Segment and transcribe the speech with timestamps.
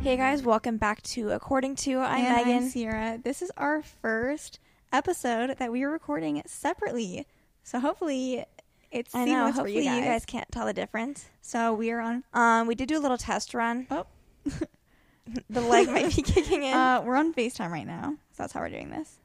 [0.00, 2.56] Hey guys, welcome back to According Two I'm and Megan.
[2.64, 3.22] I'm Ciera.
[3.22, 4.60] This is our first
[4.92, 7.26] episode that we are recording separately.
[7.64, 8.44] So hopefully
[8.92, 9.46] it's I know.
[9.48, 9.98] for Hopefully you guys.
[9.98, 11.26] you guys can't tell the difference.
[11.42, 12.22] So we are on.
[12.32, 13.88] Um, we did do a little test run.
[13.90, 14.06] Oh,
[15.50, 16.72] The leg might be kicking in.
[16.72, 18.10] uh, we're on Facetime right now.
[18.30, 19.18] So that's how we're doing this.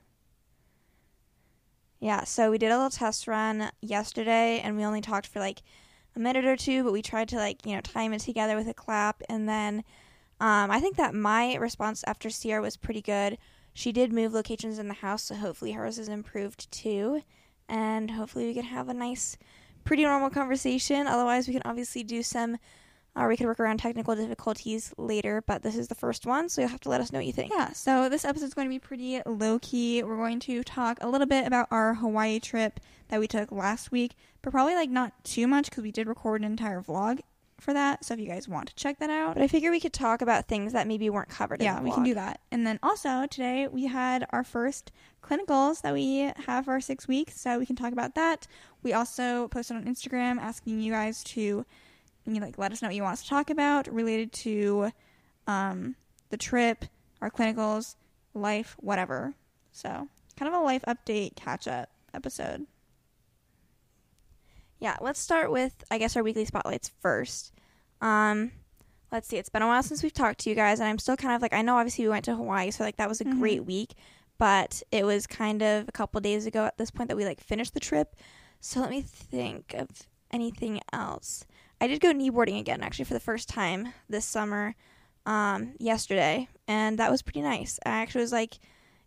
[2.01, 5.61] Yeah, so we did a little test run yesterday, and we only talked for like
[6.15, 8.67] a minute or two, but we tried to like you know time it together with
[8.67, 9.83] a clap, and then
[10.39, 13.37] um, I think that my response after Ciera was pretty good.
[13.73, 17.21] She did move locations in the house, so hopefully hers has improved too,
[17.69, 19.37] and hopefully we can have a nice,
[19.83, 21.05] pretty normal conversation.
[21.05, 22.57] Otherwise, we can obviously do some.
[23.13, 26.61] Or we could work around technical difficulties later, but this is the first one, so
[26.61, 27.51] you'll have to let us know what you think.
[27.53, 30.01] Yeah, so this episode is going to be pretty low key.
[30.01, 33.91] We're going to talk a little bit about our Hawaii trip that we took last
[33.91, 37.19] week, but probably like not too much because we did record an entire vlog
[37.59, 38.05] for that.
[38.05, 40.21] So if you guys want to check that out, But I figure we could talk
[40.21, 41.61] about things that maybe weren't covered.
[41.61, 42.39] yeah, in the we can do that.
[42.49, 44.89] And then also today we had our first
[45.21, 48.47] clinicals that we have for our six weeks, so we can talk about that.
[48.83, 51.65] We also posted on Instagram asking you guys to
[52.35, 54.91] you like let us know what you want us to talk about related to
[55.47, 55.95] um,
[56.29, 56.85] the trip,
[57.21, 57.95] our clinicals,
[58.33, 59.33] life, whatever.
[59.71, 62.65] So kind of a life update catch up episode.
[64.79, 67.53] Yeah, let's start with I guess our weekly spotlights first.
[68.01, 68.51] Um,
[69.11, 69.37] let's see.
[69.37, 71.41] It's been a while since we've talked to you guys, and I'm still kind of
[71.41, 73.39] like I know obviously we went to Hawaii, so like that was a Mhm.
[73.39, 73.93] great week,
[74.37, 77.39] but it was kind of a couple days ago at this point that we like
[77.39, 78.15] finished the trip.
[78.59, 79.87] So let me think of
[80.31, 81.45] anything else.
[81.81, 84.75] I did go kneeboarding again actually for the first time this summer,
[85.25, 87.79] um, yesterday, and that was pretty nice.
[87.85, 88.59] I actually was like,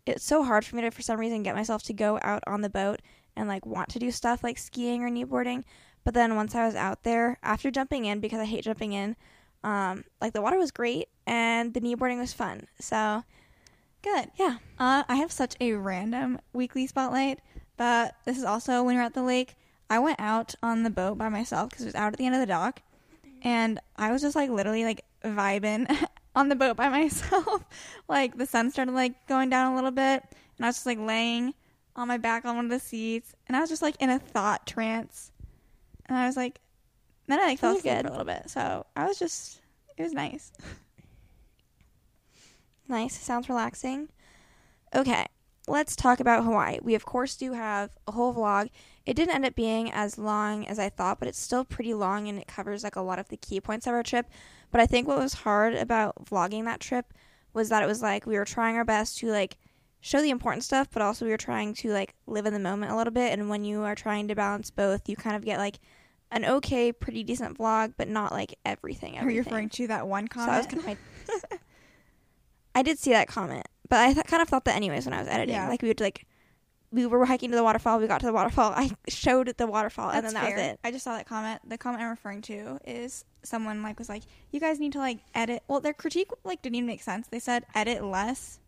[0.05, 2.61] it's so hard for me to for some reason get myself to go out on
[2.61, 3.01] the boat
[3.35, 5.63] and like want to do stuff like skiing or kneeboarding.
[6.03, 9.15] But then once I was out there, after jumping in, because I hate jumping in,
[9.63, 12.67] um, like the water was great and the kneeboarding was fun.
[12.79, 13.23] So
[14.03, 14.29] Good.
[14.37, 17.39] yeah, Uh, I have such a random weekly spotlight,
[17.75, 19.55] but this is also when we were at the lake.
[19.89, 22.35] I went out on the boat by myself because it was out at the end
[22.35, 22.81] of the dock,
[23.41, 27.63] and I was just like literally like vibing on the boat by myself.
[28.07, 30.23] like the sun started like going down a little bit,
[30.57, 31.53] and I was just like laying
[31.95, 34.19] on my back on one of the seats, and I was just like in a
[34.19, 35.31] thought trance,
[36.07, 36.59] and I was like,
[37.27, 38.01] then I like fell asleep good.
[38.01, 38.49] for a little bit.
[38.49, 39.61] So I was just,
[39.97, 40.51] it was nice.
[42.87, 43.17] nice.
[43.19, 44.09] Sounds relaxing.
[44.95, 45.25] Okay,
[45.67, 46.79] let's talk about Hawaii.
[46.81, 48.69] We of course do have a whole vlog.
[49.05, 52.27] It didn't end up being as long as I thought, but it's still pretty long
[52.27, 54.27] and it covers like a lot of the key points of our trip.
[54.71, 57.13] But I think what was hard about vlogging that trip
[57.53, 59.57] was that it was like we were trying our best to like
[60.01, 62.91] show the important stuff, but also we were trying to like live in the moment
[62.91, 63.31] a little bit.
[63.31, 65.79] And when you are trying to balance both, you kind of get like
[66.31, 69.15] an okay, pretty decent vlog, but not like everything.
[69.15, 69.35] Are everything.
[69.35, 70.85] you referring to that one So that was comment?
[70.85, 70.97] kind
[71.43, 71.57] of my.
[72.75, 75.19] I did see that comment, but I th- kind of thought that anyways when I
[75.19, 75.55] was editing.
[75.55, 75.69] Yeah.
[75.69, 76.25] Like we would like,
[76.91, 77.99] we were hiking to the waterfall.
[77.99, 78.71] We got to the waterfall.
[78.75, 80.79] I showed the waterfall, and then that was it.
[80.83, 81.61] I just saw that comment.
[81.67, 85.19] The comment I'm referring to is someone like was like, "You guys need to like
[85.33, 87.27] edit." Well, their critique like didn't even make sense.
[87.27, 88.59] They said edit less.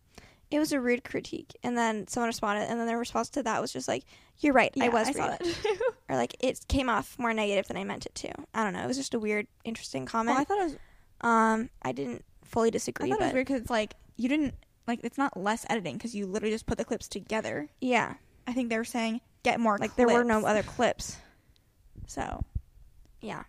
[0.50, 3.62] It was a rude critique, and then someone responded, and then their response to that
[3.62, 4.04] was just like,
[4.40, 4.74] "You're right.
[4.80, 5.56] I was I saw rude,"
[6.10, 8.32] or like it came off more negative than I meant it to.
[8.54, 8.84] I don't know.
[8.84, 10.36] It was just a weird, interesting comment.
[10.36, 10.76] well, I thought it was.
[11.22, 13.08] um, I didn't fully disagree.
[13.08, 14.54] I thought it was weird because it's like you didn't
[14.88, 17.70] like it's not less editing because you literally just put the clips together.
[17.82, 18.16] yeah,
[18.48, 19.78] I think they were saying get more.
[19.78, 21.18] like there were no other clips.
[22.08, 22.44] So
[23.22, 23.44] Yeah.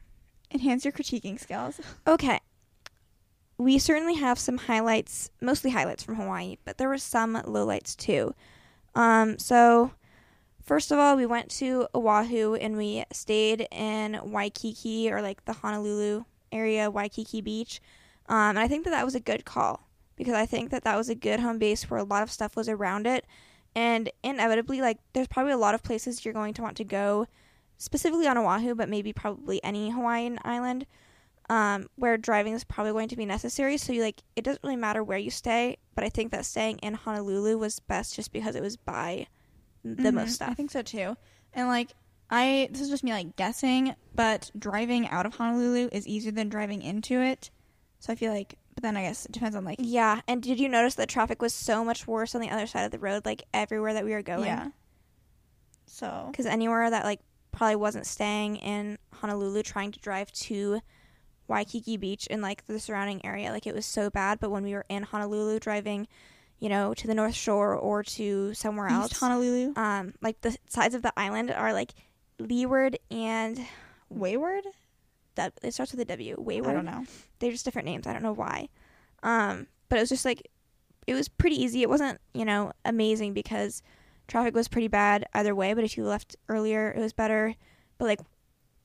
[0.50, 1.80] enhance your critiquing skills.
[2.06, 2.40] Okay.
[3.56, 8.34] We certainly have some highlights, mostly highlights from Hawaii, but there were some lowlights too.
[8.94, 9.92] Um, so,
[10.62, 15.54] first of all, we went to Oahu and we stayed in Waikiki or like the
[15.54, 17.80] Honolulu area, Waikiki Beach.
[18.28, 19.87] Um, and I think that that was a good call
[20.18, 22.56] because I think that that was a good home base where a lot of stuff
[22.56, 23.24] was around it.
[23.74, 27.26] And inevitably, like, there's probably a lot of places you're going to want to go,
[27.78, 30.86] specifically on Oahu, but maybe probably any Hawaiian island
[31.48, 33.76] um, where driving is probably going to be necessary.
[33.78, 36.78] So you like it doesn't really matter where you stay, but I think that staying
[36.78, 39.28] in Honolulu was best just because it was by
[39.84, 40.50] the Mhm, most stuff.
[40.50, 41.16] I think so too.
[41.54, 41.92] And like
[42.30, 46.48] I this is just me like guessing, but driving out of Honolulu is easier than
[46.48, 47.50] driving into it.
[48.00, 50.60] So I feel like, but then I guess it depends on like Yeah, and did
[50.60, 53.26] you notice that traffic was so much worse on the other side of the road,
[53.26, 54.46] like everywhere that we were going?
[54.46, 54.68] yeah.
[55.86, 57.18] So Because anywhere that like
[57.50, 60.80] probably wasn't staying in Honolulu, trying to drive to
[61.48, 64.38] Waikiki Beach and like the surrounding area, like it was so bad.
[64.38, 66.06] But when we were in Honolulu, driving,
[66.60, 70.94] you know, to the North Shore or to somewhere else, Honolulu, um, like the sides
[70.94, 71.94] of the island are like
[72.38, 73.60] leeward and
[74.08, 74.64] Wayward.
[75.38, 76.36] That it starts with a W.
[76.38, 76.70] Wayward.
[76.70, 77.04] I don't know.
[77.38, 78.06] they're just different names.
[78.06, 78.68] I don't know why.
[79.22, 80.46] Um, but it was just like
[81.06, 81.80] it was pretty easy.
[81.82, 83.82] It wasn't, you know, amazing because
[84.26, 87.54] traffic was pretty bad either way, but if you left earlier, it was better.
[87.96, 88.20] But like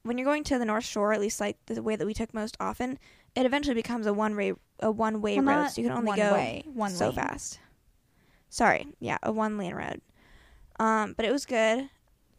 [0.04, 2.34] when you're going to the North Shore, at least like the way that we took
[2.34, 2.98] most often,
[3.36, 6.16] it eventually becomes a one way a one way Well, road, so you can only
[6.16, 7.16] go one go way, one so lane.
[7.16, 7.60] fast.
[8.50, 10.02] Sorry, yeah, a one lane road.
[10.80, 11.90] Um, but it was good.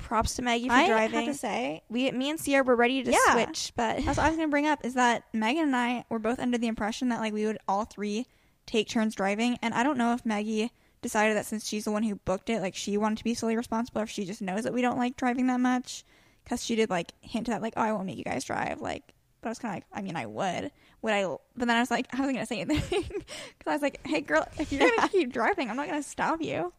[0.05, 1.15] Props to Maggie for I driving.
[1.17, 3.33] have to say, we, me and Ciera were ready to Yeah.
[3.33, 6.19] switch, but that's what I was gonna bring up is that Megan and I were
[6.19, 8.27] both under the impression that like we would all three
[8.67, 10.71] take turns driving, and I don't know if Maggie
[11.03, 13.57] decided that since she's the one who booked it, like she wanted to be solely
[13.57, 16.05] responsible, or if she just knows that we don't like driving that much,
[16.45, 19.03] because she did like hint at like, oh, I won't make you guys drive, like.
[19.41, 20.71] But I was kind of like, I mean, I would.
[21.03, 21.25] Would I?
[21.25, 24.23] But then I was like, I wasn't gonna say anything because I was like, hey,
[24.23, 26.73] girl, if you're gonna keep driving, I'm not gonna stop you.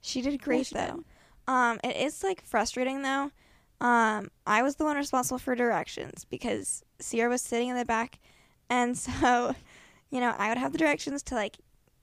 [0.00, 0.86] She did great she though.
[0.96, 1.04] did.
[1.48, 3.30] Um, it is like frustrating though.
[3.80, 8.18] Um, I was the one responsible for directions because Ciera was sitting in the back,
[8.70, 9.54] and so,
[10.10, 11.58] you know, I would have the directions to like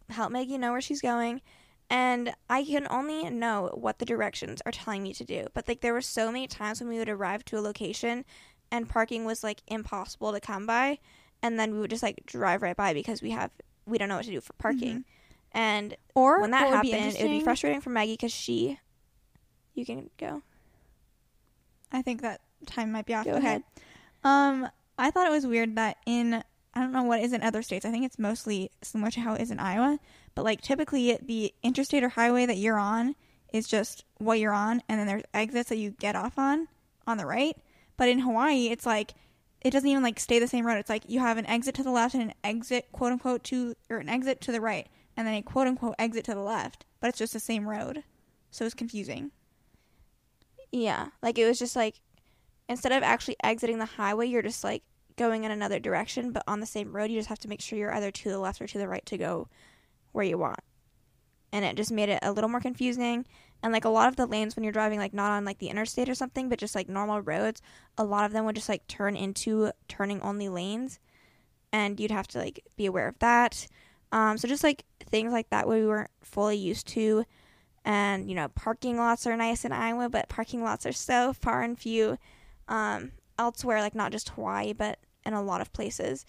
[0.10, 1.42] help Maggie know where she's going,
[1.90, 5.48] and I can only know what the directions are telling me to do.
[5.54, 8.24] But like there were so many times when we would arrive to a location,
[8.72, 11.00] and parking was like impossible to come by,
[11.42, 13.52] and then we would just like drive right by because we have
[13.86, 15.06] we don't know what to do for parking,
[15.52, 18.80] and Or when that happened, it would be frustrating for Maggie because she.
[19.74, 20.42] You can go.
[21.92, 23.26] I think that time might be off.
[23.26, 23.48] Go Okay.
[23.48, 23.64] ahead.
[24.24, 26.44] Um, I thought it was weird that in
[26.76, 27.86] I don't know what is in other states.
[27.86, 30.00] I think it's mostly similar to how it is in Iowa,
[30.34, 33.16] but like typically the interstate or highway that you're on
[33.52, 36.68] is just what you're on, and then there's exits that you get off on
[37.06, 37.56] on the right.
[37.96, 39.14] But in Hawaii, it's like
[39.62, 40.78] it doesn't even like stay the same road.
[40.78, 43.76] It's like you have an exit to the left and an exit quote unquote to
[43.90, 46.86] or an exit to the right, and then a quote unquote exit to the left,
[47.00, 48.04] but it's just the same road.
[48.50, 49.32] So it's confusing.
[50.74, 52.02] Yeah, like it was just like
[52.68, 54.84] instead of actually exiting the highway, you're just like
[55.16, 57.78] going in another direction, but on the same road, you just have to make sure
[57.78, 59.48] you're either to the left or to the right to go
[60.14, 60.60] where you want.
[61.52, 63.28] And it just made it a little more confusing.
[63.62, 65.70] And like a lot of the lanes when you're driving like not on like the
[65.70, 67.62] interstate or something, but just like normal roads,
[67.96, 71.00] a lot of them would just like turn into turning only lanes.
[71.72, 73.68] And you'd have to like be aware of that.
[74.12, 77.26] Um, so just like things like that we weren't fully used to
[77.86, 81.62] and you know parking lots are nice in Iowa, but parking lots are so far
[81.62, 82.18] and few
[82.68, 86.26] um, elsewhere, like not just Hawaii, but in a lot of places.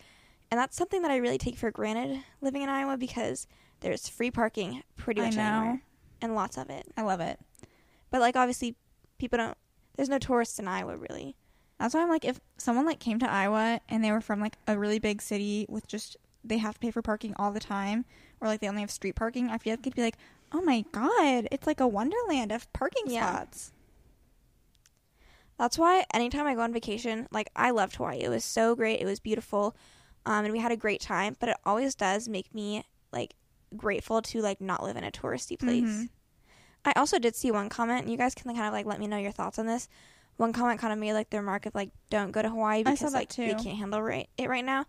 [0.50, 3.46] And that's something that I really take for granted living in Iowa because
[3.80, 5.42] there's free parking pretty I much know.
[5.42, 5.82] anywhere
[6.22, 6.86] and lots of it.
[6.96, 7.38] I love it.
[8.10, 8.76] But like obviously,
[9.18, 9.56] people don't.
[9.96, 11.36] There's no tourists in Iowa really.
[11.78, 14.56] That's why I'm like, if someone like came to Iowa and they were from like
[14.66, 18.04] a really big city with just they have to pay for parking all the time,
[18.40, 20.18] or like they only have street parking, I feel like it'd be like,
[20.54, 23.28] oh my god, it's like a wonderland of parking Yeah.
[23.28, 23.72] spots.
[25.58, 28.20] That's why anytime I go on vacation, like I loved Hawaii.
[28.20, 29.00] It was so great.
[29.00, 29.76] It was beautiful.
[30.26, 33.34] Um, and we had a great time, but it always does make me like
[33.76, 35.84] grateful to like not live in a touristy place.
[35.84, 36.08] Mhm.
[36.84, 39.06] I also did see one comment, and you guys can kind of like let me
[39.06, 39.88] know your thoughts on this.
[40.36, 43.14] One comment kind of made like the remark of like don't go to Hawaii because
[43.14, 43.62] like they too.
[43.62, 44.86] can't handle right it right now.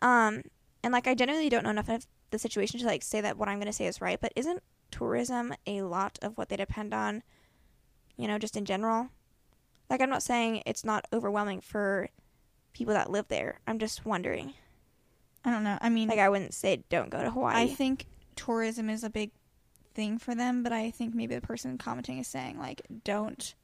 [0.00, 0.42] Um,
[0.82, 3.48] and like I genuinely don't know enough of the situation to like say that what
[3.48, 4.20] I'm going to say is right.
[4.20, 4.62] But isn't
[4.98, 7.22] tourism a lot of what they depend on?
[8.16, 9.08] You know, just in general.
[9.90, 12.08] Like I'm not saying it's not overwhelming for
[12.72, 13.60] people that live there.
[13.66, 14.54] I'm just wondering.
[15.44, 15.78] I don't know.
[15.80, 17.54] I mean, Like I wouldn't say don't go to Hawaii.
[17.62, 19.30] I think tourism is a big
[19.94, 23.54] thing for them, but I think maybe the person commenting is saying like, don't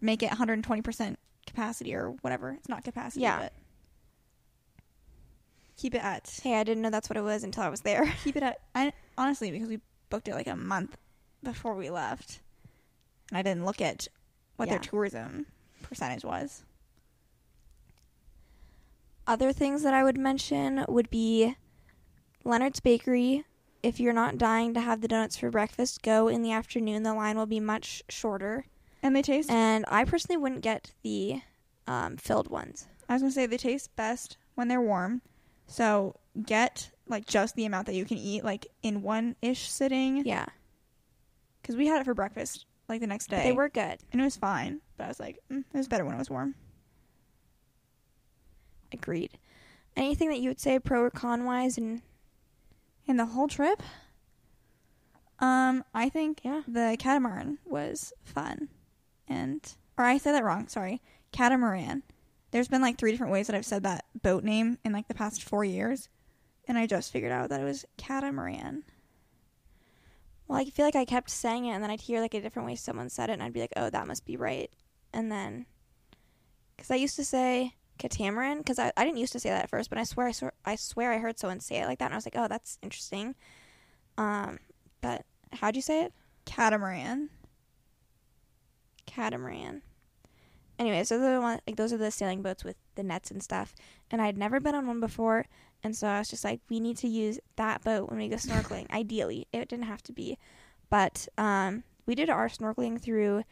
[0.00, 2.50] make it 120% capacity or whatever.
[2.52, 3.38] It's not capacity, Yeah.
[3.40, 3.52] but
[5.76, 8.12] keep it at hey, I didn't know that's what it was until I was there.
[8.24, 9.80] keep it at I honestly because we
[10.12, 10.98] booked it like a month
[11.42, 12.40] before we left.
[13.30, 14.08] And I didn't look at
[14.56, 15.46] what their tourism
[15.80, 16.64] percentage was.
[19.26, 21.56] Other things that I would mention would be
[22.44, 23.46] Leonard's Bakery.
[23.82, 27.04] If you're not dying to have the donuts for breakfast, go in the afternoon.
[27.04, 28.66] The line will be much shorter.
[29.02, 31.40] And they taste And I personally wouldn't get the
[31.86, 32.86] um, filled ones.
[33.08, 35.22] I was gonna say they taste best when they're warm.
[35.66, 40.24] So get like just the amount that you can eat, like in one ish sitting.
[40.26, 40.46] Yeah.
[41.60, 43.42] Because we had it for breakfast like the next day.
[43.44, 43.98] They were good.
[44.12, 46.30] and it was fine, but I was like, mm, it was better when it was
[46.30, 46.54] warm.
[48.92, 49.38] Agreed.
[49.96, 52.02] Anything that you would say pro or con wise and
[53.06, 53.82] in the whole trip,
[55.38, 56.62] um, I think Yeah.
[56.68, 58.68] the catamaran was fun,
[59.28, 59.60] and
[59.98, 60.68] or I said that wrong.
[60.68, 62.02] Sorry, catamaran.
[62.52, 65.14] There's been like three different ways that I've said that boat name in like the
[65.14, 66.08] past four years,
[66.68, 68.84] and I just figured out that it was catamaran.
[70.48, 72.66] well, I feel like I kept saying it and then I'd hear like a different
[72.66, 74.70] way someone said it and I'd be like, oh, that must be right.
[75.12, 75.66] And then,
[76.76, 79.70] because I used to say catamaran, because I, I didn't used to say that at
[79.70, 82.06] first, but I swear I, swear I swear I heard someone say it like that
[82.06, 83.34] and I was like, oh, that's interesting.
[84.18, 84.58] Um,
[85.00, 86.12] but how'd you say it?
[86.44, 87.30] Catamaran.
[89.06, 89.82] catamaran.
[90.78, 93.42] Anyways, those are the one like those are the sailing boats with the nets and
[93.42, 93.74] stuff.
[94.10, 95.46] And I'd never been on one before,
[95.84, 98.36] and so I was just like, we need to use that boat when we go
[98.36, 98.90] snorkeling.
[98.92, 100.38] Ideally, it didn't have to be,
[100.90, 103.42] but um, we did our snorkeling through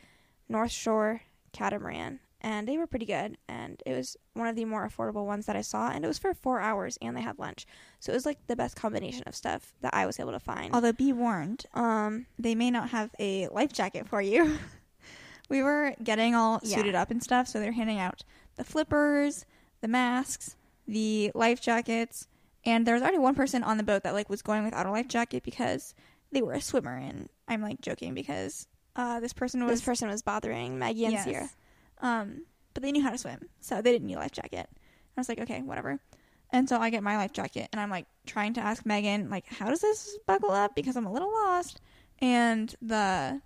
[0.48, 1.22] North Shore
[1.52, 3.36] Catamaran, and they were pretty good.
[3.48, 6.18] And it was one of the more affordable ones that I saw, and it was
[6.18, 7.66] for four hours, and they had lunch,
[7.98, 10.74] so it was like the best combination of stuff that I was able to find.
[10.74, 14.58] Although be warned, Um, they may not have a life jacket for you.
[15.48, 16.76] we were getting all Yeah.
[16.76, 18.22] suited up and stuff, so they're handing out
[18.56, 19.46] the flippers,
[19.80, 20.56] the masks,
[20.90, 22.26] the life jackets,
[22.64, 24.90] and there was already one person on the boat that like was going without a
[24.90, 25.94] life jacket because
[26.32, 28.66] they were a swimmer, and I'm like joking because
[28.96, 31.26] uh, this person was this person was bothering Maggie and Yes.
[31.26, 31.48] Ciera.
[32.06, 32.42] um,
[32.74, 34.68] but they knew how to swim, so they didn't need a life jacket.
[35.16, 35.98] I was like, okay, whatever.
[36.52, 39.46] And so I get my life jacket, and I'm like trying to ask Megan, like,
[39.46, 40.74] how does this buckle up?
[40.74, 41.80] Because I'm a little lost.
[42.20, 43.40] And the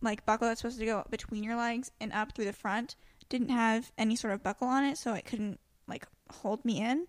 [0.00, 2.96] like buckle that's supposed to go between your legs and up through the front
[3.28, 7.06] didn't have any sort of buckle on it, so it couldn't like hold me in.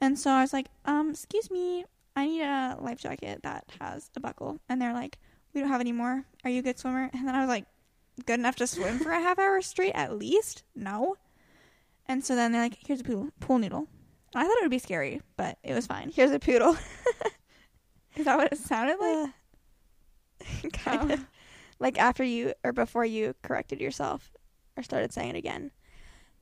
[0.00, 1.84] And so I was like, um, excuse me,
[2.14, 4.60] I need a life jacket that has a buckle.
[4.68, 5.18] And they're like,
[5.54, 6.24] we don't have any more.
[6.44, 7.08] Are you a good swimmer?
[7.12, 7.64] And then I was like,
[8.26, 10.62] good enough to swim for a half hour straight at least?
[10.74, 11.16] No.
[12.06, 13.86] And so then they're like, here's a pool, pool noodle.
[14.34, 16.10] And I thought it would be scary, but it was fine.
[16.10, 16.76] Here's a poodle.
[18.16, 19.30] Is that what it sounded like?
[20.64, 21.14] Uh, kind Oh.
[21.14, 21.26] of.
[21.78, 24.32] Like after you or before you corrected yourself
[24.76, 25.70] or started saying it again.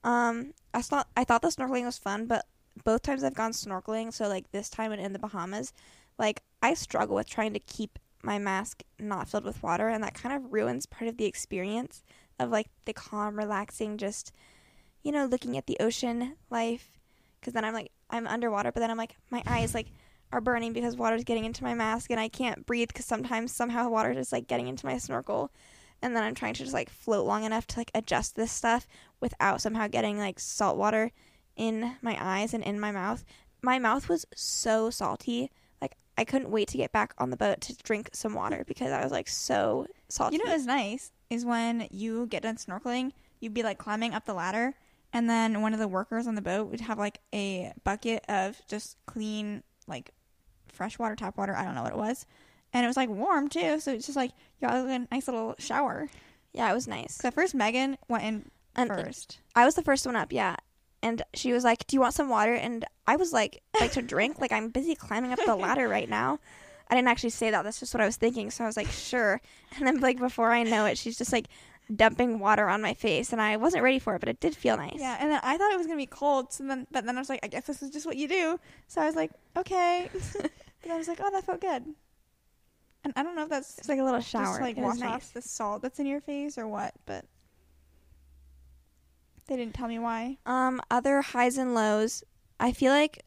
[0.05, 2.47] Um, I thought I thought the snorkeling was fun, but
[2.85, 5.73] both times I've gone snorkeling, so like this time and in the Bahamas,
[6.19, 10.15] like I struggle with trying to keep my mask not filled with water, and that
[10.15, 12.03] kind of ruins part of the experience
[12.39, 14.33] of like the calm, relaxing, just
[15.03, 16.99] you know, looking at the ocean life.
[17.41, 19.89] Because then I'm like I'm underwater, but then I'm like my eyes like
[20.33, 23.89] are burning because water's getting into my mask and I can't breathe because sometimes somehow
[23.89, 25.53] water is like getting into my snorkel
[26.05, 28.87] and then I'm trying to just like float long enough to like adjust this stuff
[29.21, 31.11] without somehow getting like salt water
[31.57, 33.25] in my eyes and in my mouth.
[33.63, 35.51] My mouth was so salty.
[35.81, 38.93] Like I couldn't wait to get back on the boat to drink some water because
[38.93, 40.37] I was like so salty.
[40.37, 44.13] You know what is nice is when you get done snorkeling, you'd be like climbing
[44.13, 44.75] up the ladder,
[45.11, 48.61] and then one of the workers on the boat would have like a bucket of
[48.69, 50.11] just clean, like
[50.69, 51.57] freshwater, tap water.
[51.57, 52.27] I don't know what it was.
[52.75, 55.55] And it was like warm too, so it's just like y'all got a nice little
[55.59, 56.11] shower.
[56.53, 57.15] yeah, it was nice.
[57.15, 59.39] So at first, Megan went in And first.
[59.55, 60.57] I was the first one up, yeah.
[61.03, 64.03] And she was like, "Do you want some water?" And I was like, "Like to
[64.03, 64.39] drink?
[64.41, 66.41] like I'm busy climbing up the ladder right now."
[66.91, 67.63] I didn't actually say that.
[67.63, 68.51] That's just what I was thinking.
[68.51, 69.41] So I was like, "Sure."
[69.77, 71.47] And then like before I know it, she's just like
[71.95, 74.77] dumping water on my face, and I wasn't ready for it, but it did feel
[74.77, 74.97] nice.
[74.99, 76.53] Yeah, and then I thought it was gonna be cold.
[76.53, 78.59] So then, but then I was like, I guess this is just what you do.
[78.89, 80.09] So I was like, okay.
[80.41, 81.85] but I was like, oh, that felt good.
[83.05, 84.57] And I don't know if that's It's like a little just shower.
[84.59, 85.11] to, like it wash nice.
[85.11, 87.27] off the salt that's in your face or what, but
[89.47, 90.39] they didn't tell me why.
[90.47, 92.25] Um, other highs and lows.
[92.59, 93.23] I feel like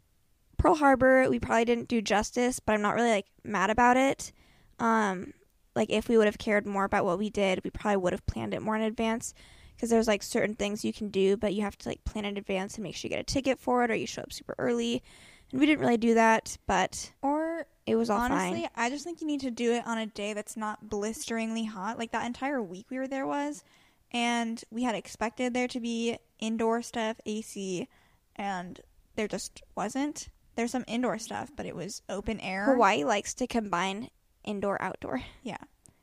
[0.58, 4.32] Pearl Harbor, we probably didn't do justice, but I'm not really like mad about it.
[4.80, 5.34] Um,
[5.76, 8.26] like if we would have cared more about what we did, we probably would have
[8.26, 9.34] planned it more in advance.
[9.76, 12.36] Because there's like certain things you can do, but you have to like plan in
[12.36, 14.56] advance and make sure you get a ticket for it, or you show up super
[14.58, 15.04] early.
[15.52, 18.70] And we didn't really do that, but Or it was all honestly, fine.
[18.76, 21.98] I just think you need to do it on a day that's not blisteringly hot.
[21.98, 23.64] Like that entire week we were there was,
[24.12, 27.88] and we had expected there to be indoor stuff, AC,
[28.36, 28.82] and
[29.16, 30.28] there just wasn't.
[30.56, 32.66] There's some indoor stuff, but it was open air.
[32.66, 34.10] Hawaii likes to combine
[34.44, 35.58] indoor outdoor, Yeah.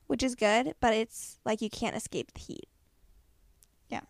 [0.07, 2.69] which is good, but it's like you can't escape the heat.
[3.91, 4.03] Yeah.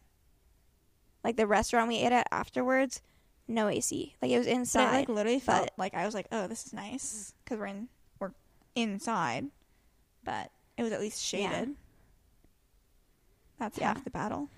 [1.24, 3.00] Like the restaurant we ate at afterwards,
[3.48, 4.14] no AC.
[4.22, 4.88] Like it was inside.
[4.88, 7.66] it like literally felt but- like I was like, oh, this is nice because we're
[7.66, 8.32] in we're
[8.74, 9.46] inside,
[10.24, 11.50] but it was at least Yeah.
[11.50, 11.76] shaded.
[13.58, 13.88] That's Yeah.
[13.94, 14.48] half the battle.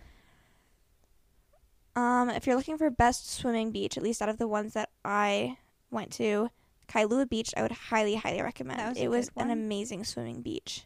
[1.94, 4.90] Um, if you're looking for best swimming beach, at least out of the ones that
[5.04, 5.56] I
[5.90, 6.50] went to,
[6.88, 8.80] Kailua Beach, I would highly, highly recommend.
[8.90, 10.84] Was it was good an amazing swimming beach.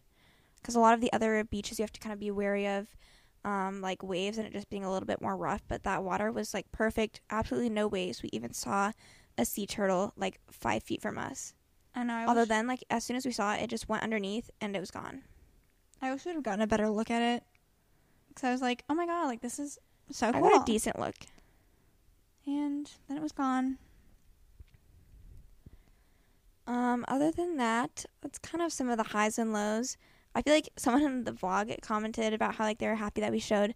[0.57, 2.87] because a lot of the other beaches you have to kind of be wary of,
[3.45, 5.63] um, like waves and it just being a little bit more rough.
[5.69, 8.23] But that water was like perfect, absolutely no waves.
[8.23, 8.93] We even saw
[9.39, 11.55] a sea turtle like five feet from us.
[11.95, 12.15] I know.
[12.15, 14.77] I Although then, like as soon as we saw it, it just went underneath and
[14.77, 15.23] it was gone.
[16.03, 17.43] I wish we'd have gotten a better look at it.
[18.29, 19.79] Because I was like, oh my god, like this is
[20.11, 20.43] so I cool.
[20.43, 21.15] got a decent look.
[22.47, 23.79] and then it was gone.
[26.67, 29.97] Um, other than that, that's kind of some of the highs and lows.
[30.35, 33.33] I feel like someone in the vlog commented about how like they were happy that
[33.33, 33.75] we showed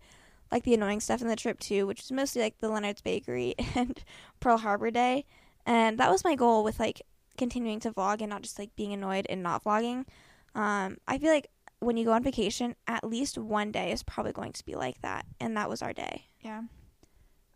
[0.53, 3.55] like the annoying stuff in the trip too, which is mostly like the Leonard's Bakery
[3.75, 4.03] and
[4.41, 5.25] Pearl Harbor Day.
[5.67, 7.03] And that was my goal with like
[7.37, 10.07] continuing to vlog and not just like being annoyed and not vlogging.
[10.55, 11.49] Um, I feel like
[11.81, 15.01] when you go on vacation, at least one day is probably going to be like
[15.03, 16.27] that, and that was our day.
[16.41, 16.63] Yeah.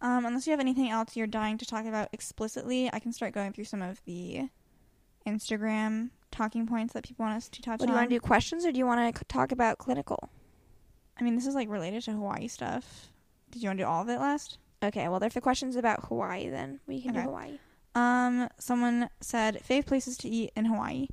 [0.00, 3.32] Um, unless you have anything else you're dying to talk about explicitly, I can start
[3.32, 4.48] going through some of the
[5.26, 8.20] Instagram talking points that people want us to touch What do you want to do?
[8.20, 10.30] Questions, or do you want to talk about clinical?
[11.18, 13.08] I mean, this is like related to Hawaii stuff.
[13.50, 14.58] Did you want to do all of it last?
[14.82, 17.20] Okay, well, if the question's about Hawaii, then we can Okay.
[17.20, 17.58] do Hawaii.
[17.94, 21.08] Um, someone said fave places to eat in Hawaii.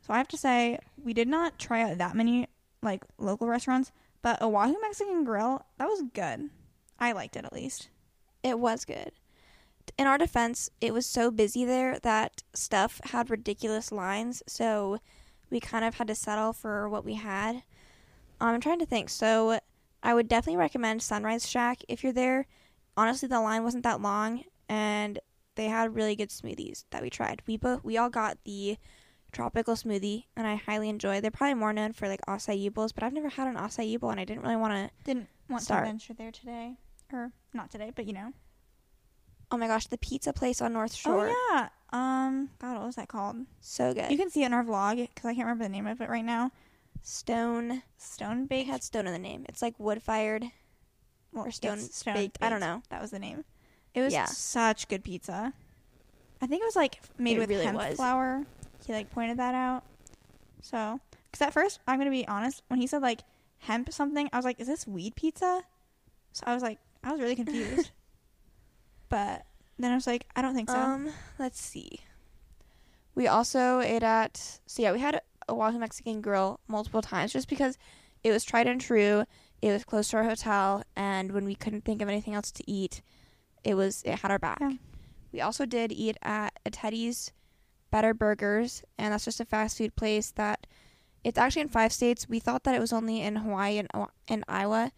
[0.00, 2.48] So I have to say we did not try out that many
[2.82, 6.50] like local restaurants, but Oahu Mexican Grill that was good.
[6.98, 7.88] I liked it at least.
[8.42, 9.12] It was good.
[9.96, 14.98] In our defense, it was so busy there that stuff had ridiculous lines, so
[15.50, 17.62] we kind of had to settle for what we had.
[18.40, 19.08] Um, I'm trying to think.
[19.08, 19.60] So
[20.02, 22.46] I would definitely recommend Sunrise Shack if you're there.
[22.96, 25.18] Honestly, the line wasn't that long, and
[25.54, 27.42] they had really good smoothies that we tried.
[27.46, 28.76] We both we all got the
[29.30, 31.22] tropical smoothie, and I highly enjoyed.
[31.22, 34.10] They're probably more known for like acai bowls, but I've never had an acai bowl,
[34.10, 34.90] and I didn't really want to.
[35.04, 35.84] Didn't want Start.
[35.84, 36.78] to venture there today,
[37.12, 38.32] or not today, but you know.
[39.54, 41.68] Oh my gosh, the pizza place on North Shore, Oh yeah.
[41.92, 43.36] Um, God, what was that called?
[43.60, 44.10] so good.
[44.10, 46.08] You can see it in our vlog because I can't remember the name of it
[46.08, 46.50] right now.
[47.02, 47.82] Stone.
[47.98, 49.44] Stone It had stone in the name.
[49.48, 50.44] It's like wood fired.
[51.32, 52.38] well, or stone stone baked.
[52.40, 52.82] I don't know.
[52.88, 53.44] That was the name.
[53.94, 54.24] It was Yeah.
[54.24, 55.52] such good pizza.
[56.42, 57.96] I think it was like made It with really hemp was.
[57.96, 58.44] flour.
[58.84, 59.84] He like pointed that out.
[60.62, 60.98] So,
[61.30, 63.20] because at first I'm gonna be honest, when he said like
[63.58, 65.62] hemp something, I was like, "Is this weed pizza?"
[66.32, 67.90] So I was like, I was really confused.
[69.14, 69.46] but
[69.78, 70.76] then I was like, I don't think so.
[70.76, 72.00] Um, let's see.
[73.14, 77.48] We also ate at so yeah, we had a Oahu Mexican Grill multiple times just
[77.48, 77.78] because
[78.24, 79.24] it was tried and true.
[79.62, 82.68] It was close to our hotel, and when we couldn't think of anything else to
[82.68, 83.02] eat,
[83.62, 84.58] it was it had our back.
[84.60, 84.72] Yeah.
[85.30, 87.30] We also did eat at a Teddy's
[87.92, 90.66] Bigger Burgers, and that's just a fast food place that
[91.22, 92.28] it's actually in five states.
[92.28, 93.88] We thought that it was only in Hawaii and
[94.26, 94.90] and Iowa,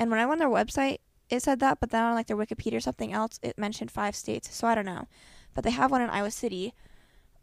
[0.00, 0.98] and when I went on their website,
[1.32, 4.14] it said that, but then on like their Wikipedia or something else, it mentioned five
[4.14, 4.54] states.
[4.54, 5.06] So I don't know,
[5.54, 6.74] but they have one in Iowa City,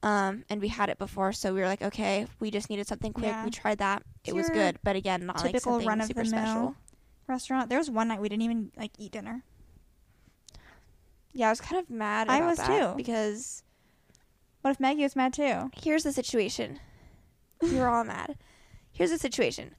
[0.04, 3.14] um, and we had it before, so we were like, okay, we just needed something
[3.14, 3.32] quick.
[3.32, 3.44] Yeah.
[3.44, 4.04] We tried that.
[4.26, 6.42] It was good, but again, not like something run of super the mill.
[6.42, 6.76] special.
[7.28, 7.70] Restaurant.
[7.70, 9.44] There was one night we didn't even like eat dinner.
[11.34, 12.28] Yeah, I was kind of mad.
[12.30, 12.96] I was that too.
[12.96, 13.64] because
[14.62, 15.70] What if Maggie was mad too?
[15.82, 16.80] here's the situation.
[17.62, 18.38] We were all mad.
[18.94, 19.76] Here's the situation.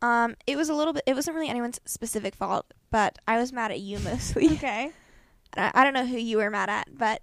[0.00, 1.02] Um, it was a little bit.
[1.06, 4.52] It wasn't really anyone's specific fault, but I was mad at you mostly.
[4.52, 4.90] Okay.
[5.54, 7.20] I, I don't know who you were mad at, but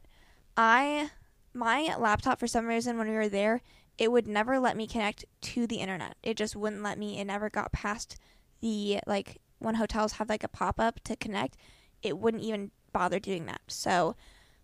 [0.55, 1.09] I
[1.51, 3.59] my laptop for some reason when we were there,
[3.97, 6.15] it would never let me connect to the internet.
[6.21, 7.19] It just wouldn't let me.
[7.19, 8.17] It never got past
[8.61, 11.57] the like when hotels have like a pop up to connect.
[12.03, 13.61] It wouldn't even bother doing that.
[13.67, 14.15] So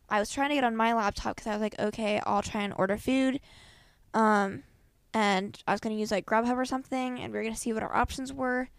[0.10, 2.62] I was trying to get on my laptop because I was like, okay, I'll try
[2.62, 3.40] and order food.
[4.14, 4.62] Um,
[5.16, 7.82] and I was gonna use like Grubhub or something, and we were gonna see what
[7.82, 8.70] our options were.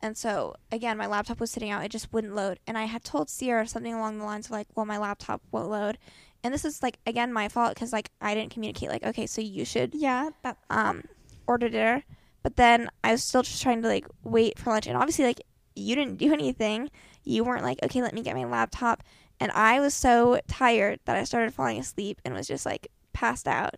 [0.00, 2.60] And so again, my laptop was sitting out; it just wouldn't load.
[2.66, 5.70] And I had told Ciera something along the lines of like, "Well, my laptop won't
[5.70, 5.98] load."
[6.44, 8.90] And this is like again my fault because like I didn't communicate.
[8.90, 10.30] Like, okay, so you should Yeah.
[10.42, 10.58] That.
[10.70, 11.02] um
[11.46, 12.04] order dinner.
[12.42, 15.40] But then I was still just trying to like wait for lunch, and obviously like
[15.74, 16.90] you didn't do anything.
[17.24, 19.02] You weren't like, okay, let me get my laptop.
[19.40, 23.46] And I was so tired that I started falling asleep and was just like passed
[23.46, 23.74] out.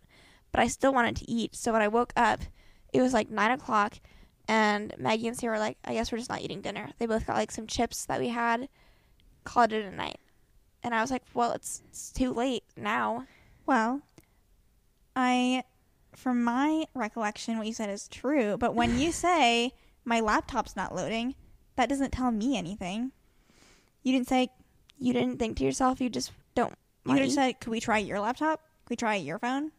[0.51, 1.55] But I still wanted to eat.
[1.55, 2.41] So when I woke up,
[2.93, 3.99] it was like nine o'clock,
[4.47, 6.89] and Maggie and Sarah were like, I guess we're just not eating dinner.
[6.97, 8.67] They both got like some chips that we had,
[9.43, 10.19] called it a night.
[10.83, 13.27] And I was like, well, it's, it's too late now.
[13.65, 14.01] Well,
[15.15, 15.63] I,
[16.15, 18.57] from my recollection, what you said is true.
[18.57, 19.73] But when you say
[20.05, 21.35] my laptop's not loading,
[21.75, 23.11] that doesn't tell me anything.
[24.03, 24.49] You didn't say.
[24.97, 26.75] You didn't think to yourself, you just don't.
[27.05, 27.35] You wanna could have eat.
[27.35, 28.61] said, "Could we try your laptop?
[28.85, 29.71] Could we try your phone?"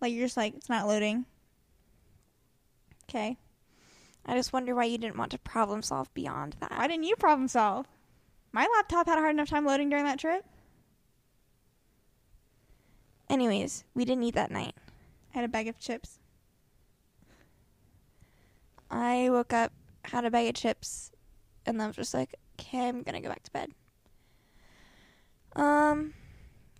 [0.00, 1.26] Like you're just like it's not loading.
[3.08, 3.36] Okay.
[4.26, 6.72] I just wonder why you didn't want to problem solve beyond that.
[6.72, 7.86] Why didn't you problem solve?
[8.52, 10.44] My laptop had a hard enough time loading during that trip.
[13.30, 14.74] Anyways, we didn't eat that night.
[15.34, 16.18] I had a bag of chips.
[18.90, 19.72] I woke up,
[20.04, 21.10] had a bag of chips,
[21.66, 23.70] and then I was just like, okay, I'm gonna go back to bed.
[25.54, 26.14] Um,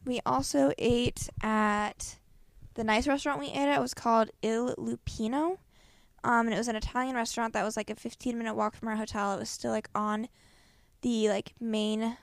[0.05, 2.17] we also ate at
[2.75, 5.59] the nice restaurant we ate at was called Il Lupino.
[6.29, 8.89] Um, and it was an Italian restaurant that was like a 15 minute walk from
[8.89, 9.33] our hotel.
[9.33, 10.29] It was still like on
[11.01, 12.19] the like main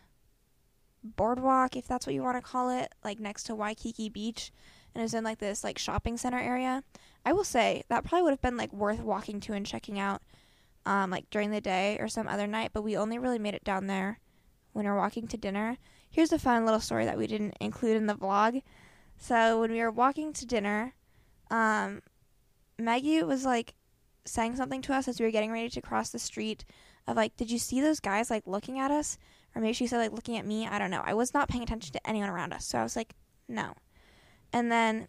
[1.04, 4.52] boardwalk, if that's what you want to call it, like next to Waikiki Beach,
[4.94, 6.84] and it was in like this like shopping center area.
[7.26, 10.22] I will say that probably would have been like worth walking to and checking out,
[10.86, 12.72] um, like during the day or some other night.
[12.74, 14.20] But we only really made it down there
[14.74, 15.80] when we were walking to dinner.
[16.12, 18.62] Here's a fun little story that we didn't include in the vlog.
[19.18, 20.94] So when we were walking to dinner,
[21.50, 22.04] um,
[22.78, 23.74] Maggie was like
[24.26, 26.66] saying something to us as we were getting ready to cross the street
[27.08, 29.18] of like, did you see those guys like looking at us?
[29.56, 30.68] Or maybe she said like looking at me.
[30.68, 31.04] I don't know.
[31.06, 32.66] I was not paying attention to anyone around us.
[32.66, 33.14] So I was like,
[33.48, 33.74] no.
[34.52, 35.08] And then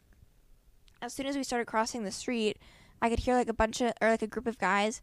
[1.02, 2.59] as soon as we started crossing the street,
[3.02, 5.02] I could hear like a bunch of or like a group of guys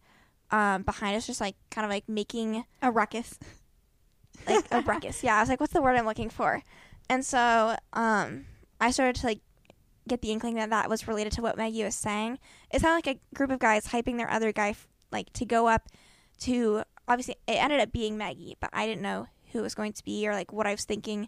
[0.52, 3.38] um, behind us just like kind of like making A ruckus.
[4.48, 5.24] like a ruckus.
[5.24, 6.62] Yeah, I was like, what's the word I'm looking for?
[7.10, 8.46] And so um,
[8.80, 9.40] I started to like
[10.08, 12.40] get the inkling that that was related to what Maggie was saying.
[12.72, 15.68] It sounded like a group of guys hyping their other guy f- like to go
[15.68, 15.88] up
[16.42, 16.84] to.
[17.08, 20.04] Obviously, it ended up being Maggie, but I didn't know who it was going to
[20.04, 21.28] be or like what I was thinking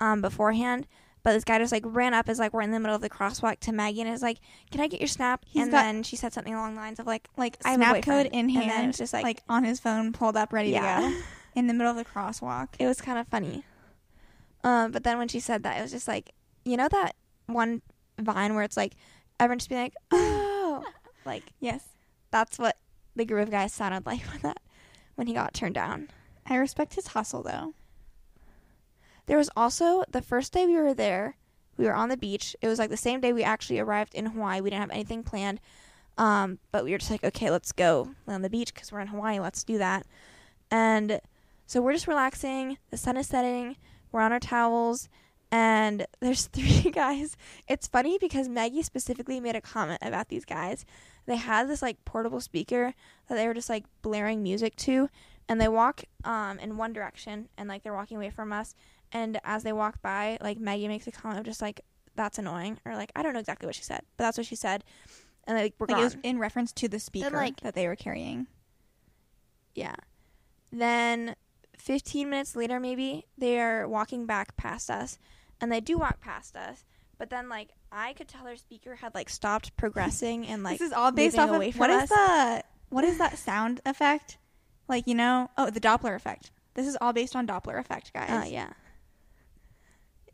[0.00, 0.86] um, beforehand.
[1.22, 3.10] But this guy just like ran up as like we're in the middle of the
[3.10, 4.38] crosswalk to Maggie and is like,
[4.70, 7.00] "Can I get your snap?" He's and got- then she said something along the lines
[7.00, 9.12] of like, Like I have a snap code in And then hand, it was just
[9.12, 11.00] like- like on his phone, pulled up, ready Yeah.
[11.00, 11.20] to go,
[11.56, 12.68] in the middle of the crosswalk.
[12.78, 13.64] it was kind of funny.
[14.62, 16.32] Um, but then when she said that, it was just like,
[16.64, 17.14] you know that
[17.46, 17.82] one
[18.18, 18.94] vine where it's like
[19.38, 20.84] everyone just being like, oh,
[21.24, 21.84] like Yes,
[22.30, 22.76] that's what
[23.14, 24.60] the group of guys sounded like when that
[25.14, 26.08] when he got turned down.
[26.46, 27.74] I respect his hustle though.
[29.26, 31.36] There was also the first day we were there,
[31.76, 32.56] we were on the beach.
[32.60, 34.60] It was like the same day we actually arrived in Hawaii.
[34.60, 35.60] We didn't have anything planned,
[36.16, 39.00] um, but we were just like, okay, let's go lay on the beach because we're
[39.00, 39.40] in Hawaii.
[39.40, 40.06] Let's do that.
[40.70, 41.20] And
[41.66, 42.78] so we're just relaxing.
[42.90, 43.76] The sun is setting.
[44.12, 45.08] We're on our towels,
[45.56, 47.36] and there's three guys.
[47.66, 50.84] It's funny because Maggie specifically made a comment about these guys.
[51.24, 52.92] They had this like portable speaker
[53.28, 55.08] that they were just like blaring music to,
[55.48, 58.74] and they walk um, in one direction, and like they're walking away from us.
[59.12, 61.80] And as they walk by, like Maggie makes a comment of just like
[62.14, 64.56] that's annoying, or like I don't know exactly what she said, but that's what she
[64.56, 64.84] said.
[65.44, 67.96] And like we're Like it was in reference to the speaker like- that they were
[67.96, 68.46] carrying.
[69.74, 69.94] Yeah.
[70.72, 71.36] Then
[71.78, 75.18] 15 minutes later, maybe, they're walking back past us.
[75.60, 76.84] And they do walk past us.
[77.18, 80.88] But then, like, I could tell their speaker had, like, stopped progressing and, like, this
[80.88, 84.38] is all based off of what is the what is that sound effect?
[84.88, 86.50] Like you know, oh the Doppler effect.
[86.74, 88.30] This is all based on Doppler effect, guys.
[88.30, 88.70] Uh, yeah.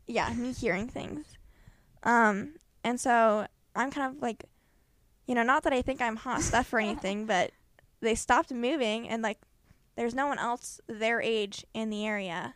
[0.05, 1.25] Yeah, me hearing things.
[2.03, 4.43] Um, and so I'm kind of like,
[5.25, 7.51] you know, not that I think I'm hot stuff or anything, but
[8.01, 9.39] they stopped moving and like
[9.95, 12.55] there's no one else their age in the area.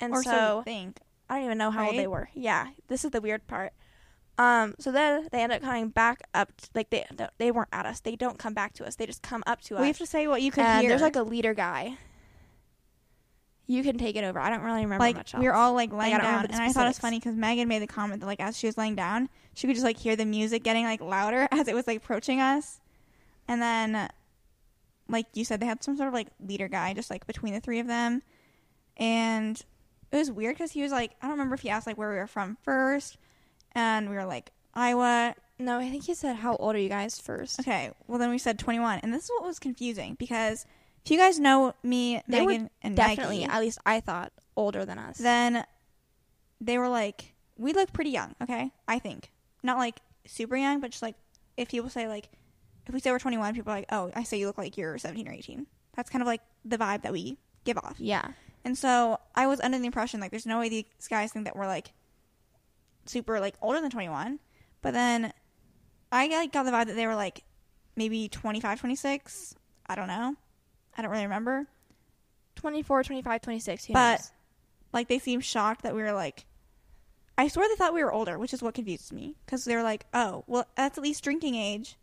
[0.00, 0.98] And or so, so think.
[1.34, 2.28] I don't even know how old they were.
[2.34, 3.72] Yeah, this is the weird part.
[4.36, 7.04] Um, so then they end up coming back up, t- like they
[7.38, 8.00] they weren't at us.
[8.00, 8.96] They don't come back to us.
[8.96, 9.80] They just come up to We us.
[9.82, 10.90] We have to say what you could and hear.
[10.90, 11.96] there's like a leader guy.
[13.66, 14.38] You can take it over.
[14.38, 15.60] I don't really remember like much we were else.
[15.60, 18.20] all like laying down, and I thought it was funny because Megan made the comment
[18.20, 20.84] that like as she was laying down, she could just like hear the music getting
[20.84, 22.80] like louder as it was like approaching us,
[23.48, 24.10] and then,
[25.08, 27.60] like you said, they had some sort of like leader guy just like between the
[27.60, 28.20] three of them,
[28.98, 29.62] and
[30.14, 32.10] it was weird because he was like I don't remember if he asked like where
[32.10, 33.18] we were from first,
[33.72, 35.34] and we were like Iowa.
[35.58, 37.60] no, I think he said, "How old are you guys first?
[37.60, 40.66] Okay, well then we said twenty one, and this is what was confusing because
[41.04, 44.84] if you guys know me, They Megan, and Definitely, Maggie, at least I thought older
[44.84, 45.18] than us.
[45.18, 45.64] then
[46.60, 48.70] they were like, we look pretty young, okay?
[48.88, 49.30] I think.
[49.62, 51.16] Not like super young, but just like
[51.56, 52.28] if people say like
[52.86, 54.96] if we say we're 21, people are like, "Oh, I say you look like you're
[54.98, 57.96] 17 or 18." That's kind of like the vibe that we give off.
[57.98, 58.28] yeah,
[58.64, 61.56] And so I was under the impression like there's no way these guys think that
[61.56, 61.92] we're like
[63.06, 64.38] super like older than 21.
[64.82, 65.32] But then
[66.10, 67.44] I like got the vibe that they were like
[67.96, 69.54] maybe 25, 26.
[69.86, 70.34] I don't know.
[70.96, 71.66] I don't really remember.
[72.56, 73.84] 24, 25, 26.
[73.86, 74.30] Who But- knows?
[74.92, 76.46] like they seemed shocked that we were like
[77.36, 79.82] I swear they thought we were older, which is what confused me because they were
[79.82, 81.96] like, "Oh, well, that's at least drinking age."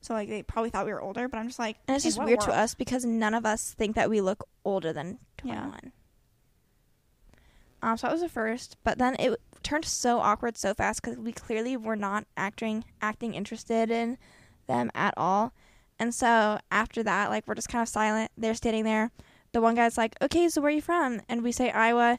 [0.00, 2.20] So like they probably thought we were older, but I'm just like, and it's just
[2.20, 5.70] weird to us because none of us think that we look older than Yeah.
[7.82, 11.18] Um, so that was the first, but then it turned so awkward so fast because
[11.18, 14.18] we clearly were not acting acting interested in
[14.66, 15.52] them at all.
[15.98, 18.30] And so after that, like we're just kind of silent.
[18.36, 19.10] They're standing there.
[19.52, 22.18] The one guy's like, "Okay, so where are you from?" And we say Iowa,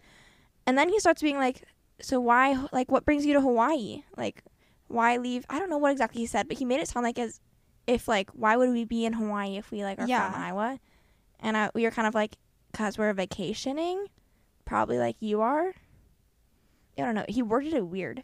[0.65, 1.63] and then he starts being like,
[2.01, 2.65] "So why?
[2.71, 4.03] Like, what brings you to Hawaii?
[4.17, 4.43] Like,
[4.87, 7.19] why leave?" I don't know what exactly he said, but he made it sound like
[7.19, 7.39] as
[7.87, 10.31] if like why would we be in Hawaii if we like are Yeah.
[10.31, 10.79] from Iowa?
[11.39, 12.35] And I, we were kind of like
[12.71, 14.07] cuz we're vacationing,
[14.65, 15.73] probably like you are.
[16.97, 17.25] I don't know.
[17.27, 18.23] He worded it weird.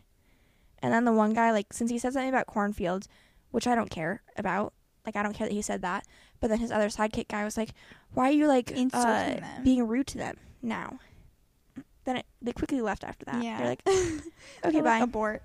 [0.79, 3.07] And then the one guy like since he said something about cornfields,
[3.51, 4.73] which I don't care about.
[5.05, 6.05] Like I don't care that he said that.
[6.39, 7.69] But then his other sidekick guy was like,
[8.13, 9.63] "Why are you like uh, them.
[9.63, 10.99] being rude to them now?"
[12.03, 13.43] Then it, they quickly left after that.
[13.43, 13.57] Yeah.
[13.57, 13.81] They're like,
[14.65, 15.41] "Okay, bye." like, Abort.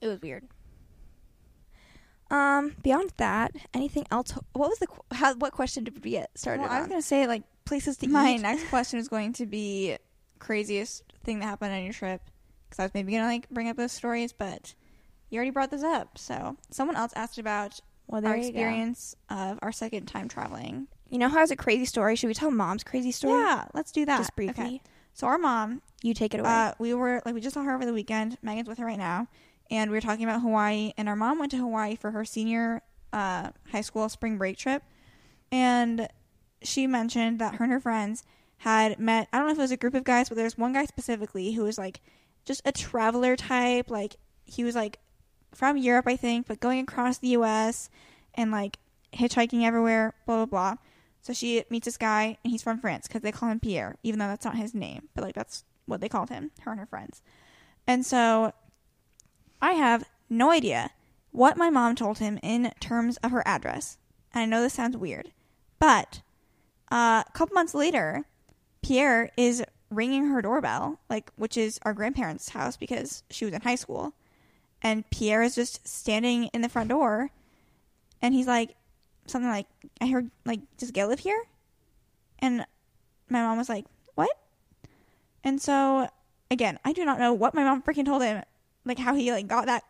[0.00, 0.46] It was weird.
[2.30, 4.32] Um, beyond that, anything else?
[4.52, 5.34] What was the qu- how?
[5.36, 6.90] What question did we get started Well, I was on?
[6.90, 8.42] gonna say like Places to my eat.
[8.42, 9.96] My next question is going to be
[10.38, 12.20] craziest thing that happened on your trip
[12.68, 14.74] because I was maybe gonna like bring up those stories, but
[15.30, 16.16] you already brought this up.
[16.18, 18.48] So someone else asked about well, our you go.
[18.48, 20.86] experience of our second time traveling.
[21.10, 22.14] You know how it's a crazy story?
[22.16, 23.34] Should we tell mom's crazy story?
[23.40, 24.64] Yeah, let's do that just briefly.
[24.64, 24.80] Okay.
[25.14, 26.48] So our mom, You take it away.
[26.48, 28.38] uh, we were like we just saw her over the weekend.
[28.42, 29.26] Megan's with her right now,
[29.70, 30.92] and we were talking about Hawaii.
[30.96, 34.82] And our mom went to Hawaii for her senior uh, high school spring break trip,
[35.50, 36.08] and
[36.62, 38.24] she mentioned that her and her friends
[38.58, 39.28] had met.
[39.32, 41.52] I don't know if it was a group of guys, but there's one guy specifically
[41.52, 42.00] who was like
[42.44, 43.90] just a traveler type.
[43.90, 44.98] Like he was like
[45.54, 47.90] from Europe, I think, but going across the U.S.
[48.34, 48.78] and like
[49.12, 50.14] hitchhiking everywhere.
[50.26, 50.74] Blah blah blah.
[51.22, 54.20] So she meets this guy, and he's from France because they call him Pierre, even
[54.20, 56.86] though that's not his name, but like that's what they called him, her and her
[56.86, 57.22] friends.
[57.86, 58.52] And so
[59.60, 60.90] I have no idea
[61.32, 63.98] what my mom told him in terms of her address.
[64.32, 65.32] And I know this sounds weird,
[65.78, 66.22] but
[66.90, 68.24] uh, a couple months later,
[68.82, 73.62] Pierre is ringing her doorbell, like which is our grandparents' house because she was in
[73.62, 74.12] high school,
[74.82, 77.30] and Pierre is just standing in the front door,
[78.20, 78.76] and he's like
[79.26, 79.66] something like,
[80.00, 81.44] "I heard like does Gail live here?"
[82.38, 82.66] And
[83.28, 84.30] my mom was like, "What?"
[85.42, 86.08] And so
[86.50, 88.42] again, I do not know what my mom freaking told him,
[88.86, 89.84] like how he like got that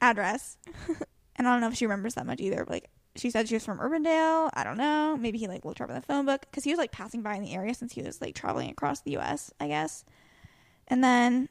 [0.00, 0.56] address,
[1.36, 2.64] and I don't know if she remembers that much either.
[2.66, 4.50] Like she said she was from Urbandale.
[4.54, 5.16] I don't know.
[5.16, 7.22] Maybe he like looked her up in the phone book because he was like passing
[7.22, 9.52] by in the area since he was like traveling across the U.S.
[9.60, 10.04] I guess.
[10.88, 11.48] And then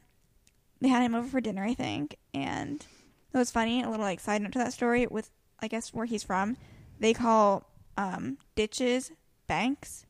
[0.80, 2.84] they had him over for dinner, I think, and
[3.32, 3.82] it was funny.
[3.82, 5.30] A little like side note to that story with
[5.60, 6.56] I guess where he's from,
[6.98, 9.12] they call um, ditches
[9.46, 10.06] banks,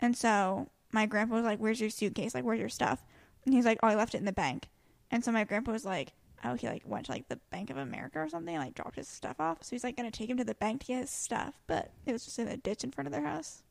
[0.00, 2.34] and so my grandpa was like, "Where's your suitcase?
[2.34, 3.04] Like, where's your stuff?"
[3.44, 4.68] And he's like, "Oh, I left it in the bank."
[5.10, 6.12] And so my grandpa was like,
[6.44, 8.96] "Oh, he like went to like the Bank of America or something, and, like dropped
[8.96, 11.10] his stuff off." So he's like gonna take him to the bank to get his
[11.10, 13.62] stuff, but it was just in a ditch in front of their house.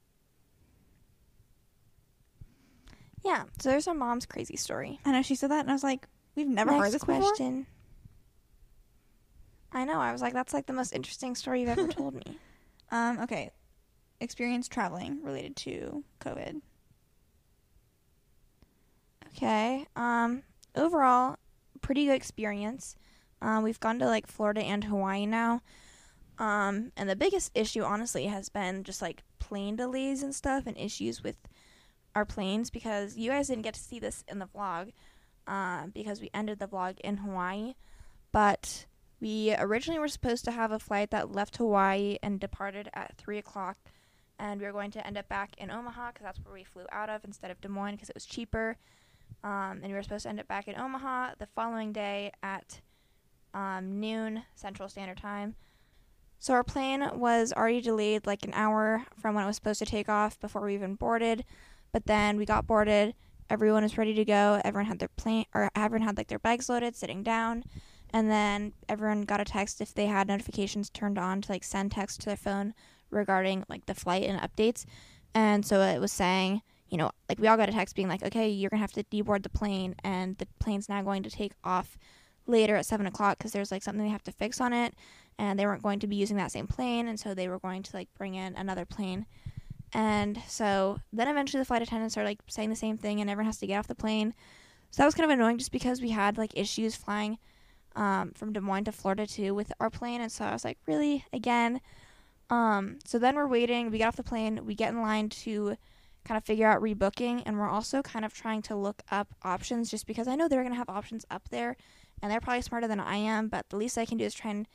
[3.24, 3.44] yeah.
[3.60, 5.00] So there's our mom's crazy story.
[5.06, 7.22] I know she said that, and I was like, "We've never Next heard this before."
[7.22, 7.68] question.
[9.72, 10.00] I know.
[10.00, 12.40] I was like, that's like the most interesting story you've ever told me.
[12.90, 13.52] Um, okay,
[14.22, 16.62] experience traveling related to COVID.
[19.36, 19.86] Okay.
[19.98, 20.44] Um.
[20.74, 21.36] Overall,
[21.88, 22.98] pretty good experience.
[23.42, 25.62] Um, we've gone to like Florida and Hawaii now.
[26.38, 30.78] Um, and the biggest issue, honestly, has been just like plane delays and stuff, and
[30.78, 31.38] issues with
[32.14, 34.92] our planes because you guys didn't get to see this in the vlog,
[35.48, 37.76] uh, because we ended the vlog in Hawaii,
[38.34, 38.86] but
[39.22, 43.38] we originally were supposed to have a flight that left Hawaii and departed at three
[43.38, 43.78] o'clock,
[44.38, 46.86] and we were going to end up back in Omaha because that's where we flew
[46.92, 48.76] out of instead of Des Moines because it was cheaper.
[49.44, 52.82] Um, and we were supposed to end up back in Omaha the following day at
[53.54, 55.56] um, noon Central Standard Time.
[56.40, 59.86] So our plane was already delayed like an hour from when it was supposed to
[59.86, 61.44] take off before we even boarded.
[61.92, 63.16] But then we got boarded.
[63.50, 64.62] Everyone was ready to go.
[64.64, 67.64] Everyone had their plane or everyone had like their bags loaded, sitting down.
[68.12, 71.92] And then everyone got a text if they had notifications turned on to like send
[71.92, 72.74] text to their phone
[73.10, 74.86] regarding like the flight and updates.
[75.34, 78.24] And so it was saying, you know, like we all got a text being like,
[78.24, 81.54] okay, you're gonna have to deboard the plane, and the plane's now going to take
[81.64, 81.98] off
[82.46, 84.94] later at seven o'clock because there's like something they have to fix on it,
[85.38, 87.84] and they weren't going to be using that same plane, and so they were going
[87.84, 89.26] to like bring in another plane.
[89.94, 93.48] And so then eventually the flight attendants are like saying the same thing, and everyone
[93.48, 94.34] has to get off the plane.
[94.92, 97.38] So that was kind of annoying just because we had like issues flying
[97.96, 100.78] um, from Des Moines to Florida too with our plane, and so I was like,
[100.88, 101.82] really again.
[102.50, 103.92] Um, so then we're waiting.
[103.92, 104.66] We get off the plane.
[104.66, 105.76] We get in line to
[106.28, 109.90] kind of figure out rebooking, and we're also kind of trying to look up options
[109.90, 111.78] just because I know they're gonna have options up there,
[112.22, 113.48] and they're probably smarter than I am.
[113.48, 114.68] But the least I can do is try and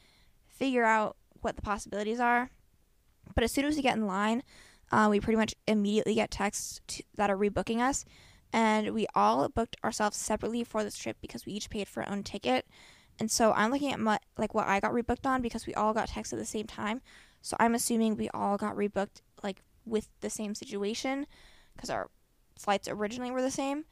[0.49, 2.51] figure out what the possibilities are.
[3.35, 4.43] But as soon as we get in line,
[4.91, 8.05] uh, we pretty much immediately get texts to, that are rebooking us,
[8.53, 12.13] and we all booked ourselves separately for this trip because we each paid for our
[12.13, 12.67] own ticket.
[13.19, 15.93] And so I'm looking at my, like what I got rebooked on because we all
[15.93, 17.03] got texts at the same time.
[17.41, 21.27] So I'm assuming we all got rebooked like with the same situation
[21.75, 22.11] because our
[22.59, 23.85] flights originally were the same.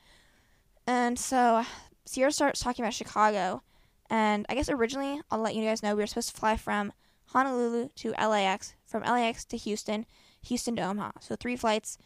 [0.86, 1.64] And so
[2.08, 3.62] Ciera starts talking about Chicago,
[4.08, 6.92] And I guess originally, I'll let you guys know, we were supposed to fly from
[7.26, 10.04] Honolulu to LAX, from LAX to Houston,
[10.42, 11.12] Houston to Omaha.
[11.20, 11.96] So three flights.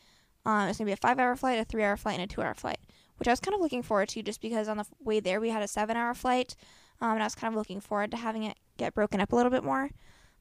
[0.44, 2.35] Um, it's going to be a five hour flight, a three hour flight, and a
[2.35, 2.79] two hour flight,
[3.16, 5.49] which I was kind of looking forward to just because on the way there we
[5.49, 6.55] had a seven hour flight.
[7.01, 9.37] Um, and I was kind of looking forward to having it get broken up a
[9.37, 9.90] little bit more.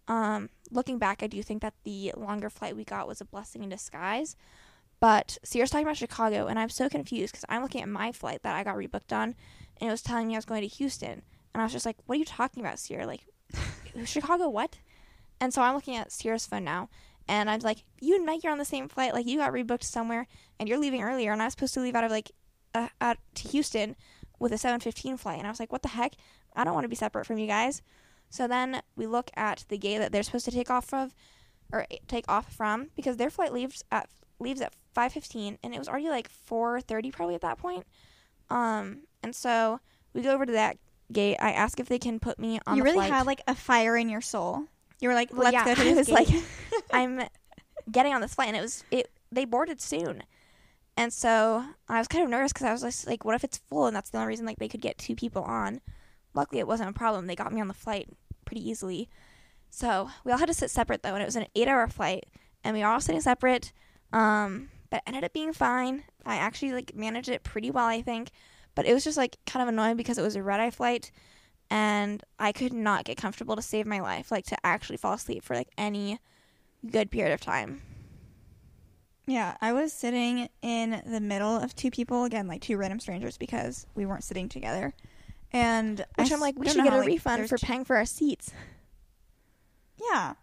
[0.07, 3.63] Um, looking back, I do think that the longer flight we got was a blessing
[3.63, 4.35] in disguise.
[4.99, 8.43] But Ciera's talking about Chicago, and I'm so confused because I'm looking at my flight
[8.43, 9.35] that I got rebooked on,
[9.79, 11.23] and it was telling me I was going to Houston.
[11.53, 13.05] And I was just like, what are you talking about, Ciera?
[13.05, 13.25] Like,
[14.05, 14.79] Chicago, what?
[15.41, 16.89] And so I'm looking at Ciera's phone now,
[17.27, 19.13] and I'm like, you and Mike are on the same flight.
[19.13, 20.27] Like, you got rebooked somewhere,
[20.59, 22.31] and you're leaving earlier, and I was supposed to leave out of like
[22.73, 23.95] uh, out to Houston
[24.39, 25.37] with a 7:15 flight.
[25.37, 26.13] And I was like, what the heck?
[26.55, 27.81] I don't want to be separate from you guys.
[28.33, 31.13] So then we look at the gate that they're supposed to take off of,
[31.71, 35.87] or take off from, because their flight leaves at leaves at 5:15, and it was
[35.87, 37.85] already like 4:30 probably at that point.
[38.49, 39.81] Um, and so
[40.13, 40.79] we go over to that
[41.11, 41.37] gate.
[41.39, 42.57] I ask if they can put me on.
[42.57, 42.77] The flight.
[42.77, 43.11] You really flight.
[43.11, 44.63] had like a fire in your soul.
[44.99, 46.13] You were like, Well, let's yeah, go to I was gate.
[46.15, 46.27] like,
[46.91, 47.21] I'm
[47.91, 49.11] getting on this flight, and it was it.
[49.31, 50.23] They boarded soon,
[50.97, 53.59] and so I was kind of nervous because I was just like, what if it's
[53.69, 55.81] full, and that's the only reason like they could get two people on.
[56.35, 57.27] Luckily, it wasn't a problem.
[57.27, 58.09] They got me on the flight
[58.45, 59.09] pretty easily.
[59.69, 62.25] So we all had to sit separate though, and it was an eight-hour flight,
[62.63, 63.73] and we were all sitting separate.
[64.11, 66.03] Um, but it ended up being fine.
[66.25, 68.29] I actually like managed it pretty well, I think.
[68.75, 71.11] But it was just like kind of annoying because it was a red eye flight
[71.69, 75.43] and I could not get comfortable to save my life, like to actually fall asleep
[75.43, 76.19] for like any
[76.89, 77.81] good period of time.
[79.25, 83.37] Yeah, I was sitting in the middle of two people again, like two random strangers,
[83.37, 84.93] because we weren't sitting together.
[85.53, 88.05] And Which I I'm like, we should get a like, refund for paying for our
[88.05, 88.51] seats.
[90.11, 90.33] Yeah,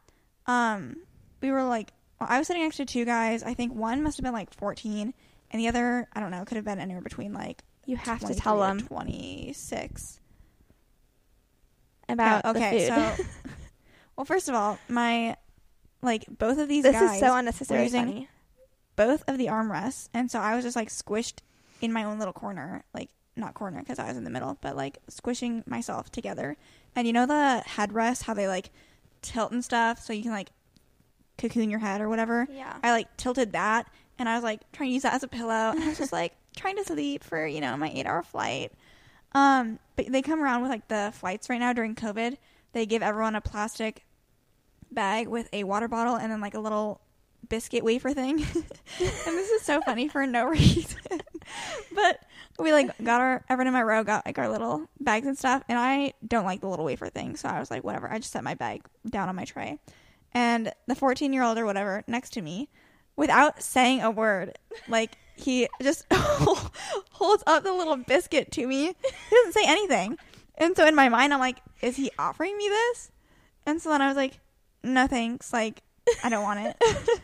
[0.46, 0.96] um,
[1.40, 3.42] we were like, well, I was sitting next to two guys.
[3.42, 5.12] I think one must have been like 14,
[5.50, 8.34] and the other, I don't know, could have been anywhere between like You have to
[8.34, 10.20] tell them 26.
[12.08, 13.24] about Yeah, okay, so
[14.16, 15.36] well, first of all, my
[16.02, 17.80] like both of these this guys is so unnecessary.
[17.80, 18.28] were using funny.
[18.96, 21.40] both of the armrests, and so I was just like squished
[21.80, 24.76] in my own little corner, like not corner because I was in the middle, but
[24.76, 26.56] like squishing myself together.
[26.94, 28.70] And you know the headrest, how they like
[29.22, 30.50] tilt and stuff, so you can like
[31.38, 32.46] cocoon your head or whatever.
[32.50, 32.76] Yeah.
[32.82, 33.86] I like tilted that,
[34.18, 36.12] and I was like trying to use that as a pillow, and I was just
[36.20, 38.72] like trying to sleep for you know my eight hour flight.
[39.32, 42.36] Um, but they come around with like the flights right now during COVID.
[42.72, 44.04] They give everyone a plastic
[44.90, 47.00] bag with a water bottle and then like a little
[47.48, 48.40] biscuit wafer thing.
[48.54, 48.66] and
[48.98, 50.98] this is so funny for no reason.
[51.94, 52.24] but
[52.62, 55.62] we like got our everyone in my row got like our little bags and stuff
[55.68, 58.10] and I don't like the little wafer thing, so I was like whatever.
[58.10, 59.78] I just set my bag down on my tray.
[60.32, 62.68] And the 14-year-old or whatever next to me
[63.16, 68.86] without saying a word, like he just holds up the little biscuit to me.
[68.86, 70.18] He doesn't say anything.
[70.56, 73.10] And so in my mind I'm like, is he offering me this?
[73.66, 74.38] And so then I was like,
[74.82, 75.52] no thanks.
[75.52, 75.82] Like,
[76.24, 76.76] I don't want it.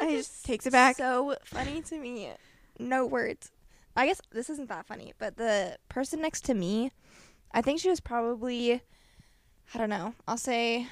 [0.00, 0.96] and he just takes it back.
[0.96, 2.30] So funny to me.
[2.78, 3.50] No words.
[3.96, 6.90] I guess this isn't that funny, but the person next to me,
[7.52, 8.82] I think she was probably,
[9.72, 10.88] I don't know, I'll say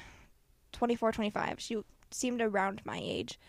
[0.71, 1.59] 24, 25.
[1.59, 3.39] She seemed around my age.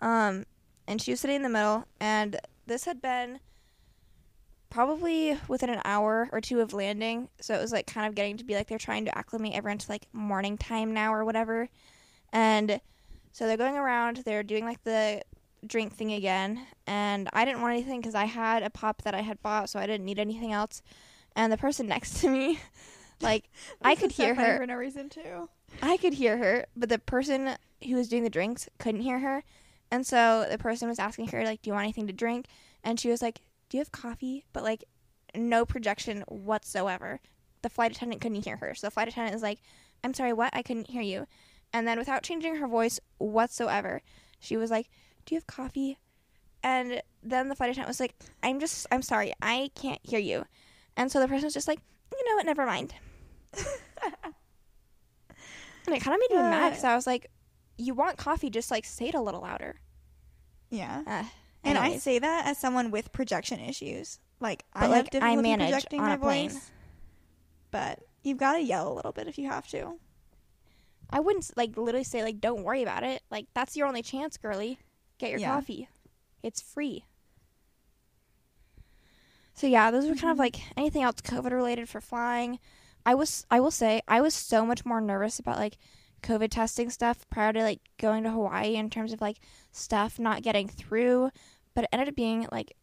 [0.00, 0.44] Um,
[0.86, 3.40] and she was sitting in the middle, and this had been
[4.70, 7.28] probably within an hour or two of landing.
[7.40, 9.78] So it was like kind of getting to be like they're trying to acclimate everyone
[9.78, 11.68] to like morning time now or whatever.
[12.32, 12.80] And
[13.32, 15.22] so they're going around, they're doing like the
[15.66, 16.66] drink thing again.
[16.86, 19.78] And I didn't want anything because I had a pop that I had bought, so
[19.78, 20.82] I didn't need anything else.
[21.36, 22.60] And the person next to me,
[23.20, 23.48] like,
[23.82, 24.58] I could so hear her.
[24.58, 25.48] for no reason too.
[25.82, 29.44] I could hear her, but the person who was doing the drinks couldn't hear her.
[29.90, 32.46] And so the person was asking her, like, do you want anything to drink?
[32.84, 34.44] And she was like, do you have coffee?
[34.52, 34.84] But, like,
[35.34, 37.20] no projection whatsoever.
[37.62, 38.74] The flight attendant couldn't hear her.
[38.74, 39.60] So the flight attendant is like,
[40.04, 40.54] I'm sorry, what?
[40.54, 41.26] I couldn't hear you.
[41.72, 44.02] And then without changing her voice whatsoever,
[44.38, 44.88] she was like,
[45.28, 45.98] do you have coffee?
[46.62, 50.44] And then the flight attendant was like, I'm just, I'm sorry, I can't hear you.
[50.96, 51.78] And so the person was just like,
[52.12, 52.94] you know what, never mind.
[55.86, 57.30] And it kind of made me mad because I was like,
[57.78, 59.76] you want coffee, just like say it a little louder.
[60.68, 61.02] Yeah.
[61.06, 61.24] Uh,
[61.64, 64.18] And I say that as someone with projection issues.
[64.38, 66.50] Like I But, have like, I difficulty manage projecting my plane.
[66.50, 66.70] voice.
[67.70, 69.94] But you've got to yell a little bit if you have to.
[71.08, 73.22] I wouldn't like literally say like don't worry about it.
[73.30, 74.78] Like that's your only chance, girly.
[75.18, 75.54] Get your Yeah.
[75.54, 75.88] coffee.
[76.42, 77.04] It's free.
[79.54, 80.40] So yeah, those were kind of mm-hmm.
[80.40, 82.60] like anything else COVID related for flying.
[83.04, 85.78] I was I will say I was so much more nervous about like
[86.22, 89.38] COVID testing stuff prior to like going to Hawaii in terms of like
[89.72, 91.30] stuff not getting through,
[91.74, 92.76] but it ended up being like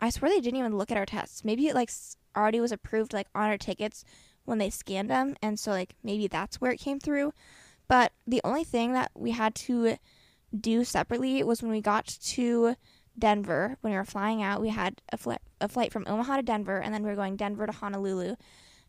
[0.00, 1.44] I swear they didn't even look at our tests.
[1.44, 1.90] Maybe it like
[2.36, 4.04] already was approved like on our tickets
[4.44, 7.32] when they scanned them, and so like maybe that's where it came through.
[7.88, 9.96] But the only thing that we had to
[10.58, 12.76] do separately was when we got to
[13.18, 16.42] Denver, when we were flying out, we had a, fl- a flight from Omaha to
[16.42, 18.36] Denver, and then we were going Denver to Honolulu.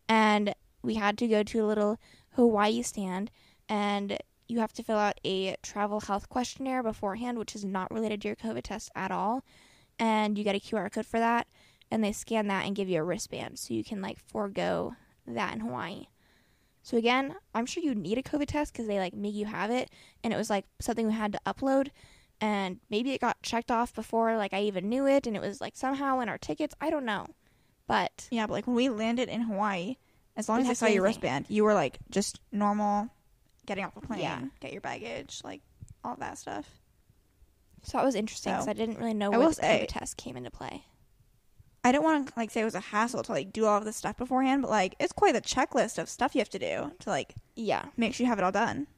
[0.08, 1.98] And we had to go to a little
[2.30, 3.30] Hawaii stand,
[3.68, 8.22] and you have to fill out a travel health questionnaire beforehand, which is not related
[8.22, 9.44] to your COVID test at all.
[9.98, 11.46] And you get a QR code for that,
[11.90, 14.94] and they scan that and give you a wristband so you can like forego
[15.26, 16.06] that in Hawaii.
[16.86, 19.72] So again, I'm sure you need a COVID test because they like make you have
[19.72, 19.90] it,
[20.22, 21.88] and it was like something we had to upload,
[22.40, 25.60] and maybe it got checked off before like I even knew it, and it was
[25.60, 26.76] like somehow in our tickets.
[26.80, 27.26] I don't know,
[27.88, 29.96] but Yeah, but like when we landed in Hawaii,
[30.36, 33.08] as long as I saw your wristband, you were like just normal,
[33.66, 34.42] getting off the plane, Yeah.
[34.60, 35.62] get your baggage, like
[36.04, 36.70] all that stuff.
[37.82, 39.88] so that was interesting because So, I didn't really know I where the say- COVID
[39.88, 40.84] test came into play.
[41.86, 43.84] I don't want to like say it was a hassle to like do all of
[43.84, 46.92] this stuff beforehand, but like it's quite a checklist of stuff you have to do
[46.98, 48.88] to like Yeah, make sure you have it all done.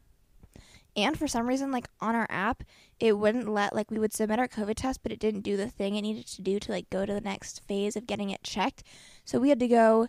[0.97, 2.65] and for some reason, like on our app,
[2.99, 5.69] it wouldn't let like we would submit our COVID test, but it didn't do the
[5.69, 8.43] thing it needed to do to like go to the next phase of getting it
[8.43, 8.83] checked.
[9.25, 10.09] So we had to go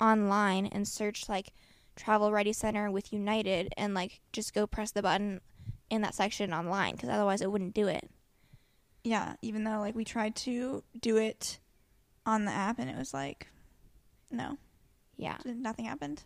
[0.00, 1.52] online and search like
[1.96, 5.40] Travel Ready Center with United and like just go press the button
[5.90, 8.08] in that section online because otherwise it wouldn't do it.
[9.02, 11.58] Yeah, even though like we tried to do it
[12.26, 13.48] on the app and it was like,
[14.30, 14.58] no,
[15.16, 15.38] Yeah.
[15.44, 16.22] nothing happened.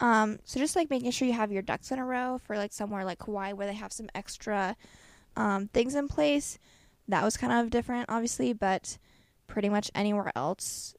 [0.00, 2.72] Um, so just like making sure you have your ducks in a row for like
[2.72, 4.76] somewhere like Hawaii where they have some extra
[5.36, 6.58] um, things in place.
[7.08, 8.98] That was kind of different, obviously, but
[9.46, 10.94] pretty much anywhere else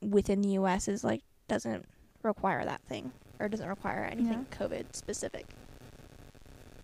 [0.00, 0.88] within the U.S.
[0.88, 1.84] is like doesn't
[2.22, 5.46] require that thing or doesn't require anything COVID specific.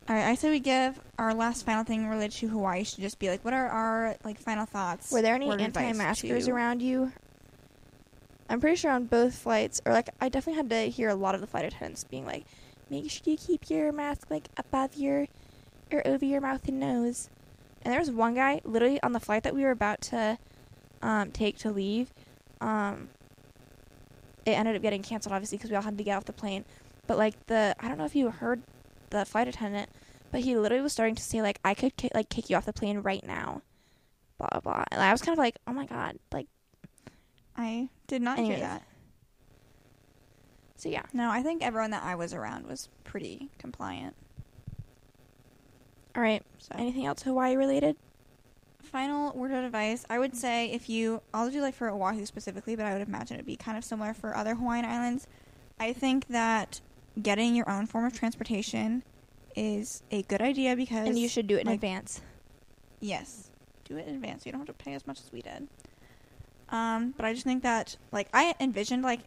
[0.08, 3.18] All right, I say we give our last final thing related to Hawaii should just
[3.18, 5.12] be like, what are our like final thoughts?
[5.12, 7.12] Were there any word of advice anti-maskers around you?
[8.48, 11.34] I'm pretty sure on both flights, or like I definitely had to hear a lot
[11.34, 12.44] of the flight attendants being like,
[12.90, 15.28] "Make sure you keep your mask like above your
[15.92, 17.30] or over your mouth and nose."
[17.82, 20.36] And there was one guy literally on the flight that we were about to
[21.00, 22.12] um, take to leave.
[22.60, 23.08] Um,
[24.44, 26.64] it ended up getting canceled, obviously, because we all had to get off the plane.
[27.06, 28.62] But like the, I don't know if you heard
[29.12, 29.90] the flight attendant,
[30.30, 32.64] but he literally was starting to say like, "I could ki- like kick you off
[32.66, 33.62] the plane right now."
[34.38, 34.84] Blah blah blah.
[34.90, 36.48] And I was kind of like, "Oh my god!" Like,
[37.56, 38.58] I did not Anyways.
[38.58, 38.82] hear that.
[40.76, 41.04] so yeah.
[41.12, 44.16] No, I think everyone that I was around was pretty compliant.
[46.16, 46.42] All right.
[46.58, 47.96] So Anything else Hawaii related?
[48.82, 52.76] final word of advice, I would say if you, I'll do like for Oahu specifically,
[52.76, 55.26] but I would imagine it'd be kind of similar for other Hawaiian islands.
[55.80, 56.82] I think that
[57.20, 59.02] getting your own form of transportation
[59.54, 62.22] is a good idea because And you should do it in like, advance.
[63.00, 63.50] Yes,
[63.84, 64.46] do it in advance.
[64.46, 65.68] You don't have to pay as much as we did.
[66.70, 69.20] Um, but I just think that like I envisioned like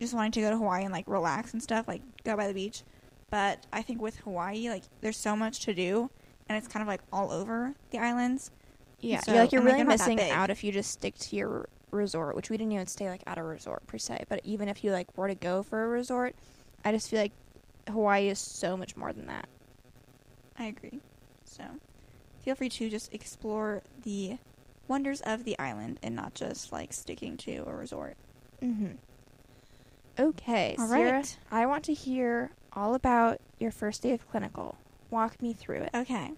[0.00, 2.54] just wanting to go to Hawaii and like relax and stuff, like go by the
[2.54, 2.82] beach.
[3.30, 6.10] But I think with Hawaii, like there's so much to do,
[6.48, 8.50] and it's kind of like all over the islands.
[8.98, 9.20] Yeah.
[9.20, 11.36] So- you're like you're really they're not that missing out if you just stick to
[11.36, 14.24] your resort, which we didn't even stay like at a resort per se.
[14.28, 16.34] But even if you like were to go for a resort,
[16.84, 17.32] I just feel like
[17.88, 19.48] Hawaii is so much more than that.
[20.58, 21.00] I agree.
[21.44, 21.64] So
[22.42, 24.38] feel free to just explore the
[24.88, 28.16] wonders of the island and not just like sticking to a resort.
[28.62, 28.92] Mm-hmm.
[30.18, 31.38] Okay, All Ciera, right.
[31.50, 34.76] I want to hear all about your first day of clinical.
[35.08, 35.90] Walk me through it.
[35.94, 36.32] Okay.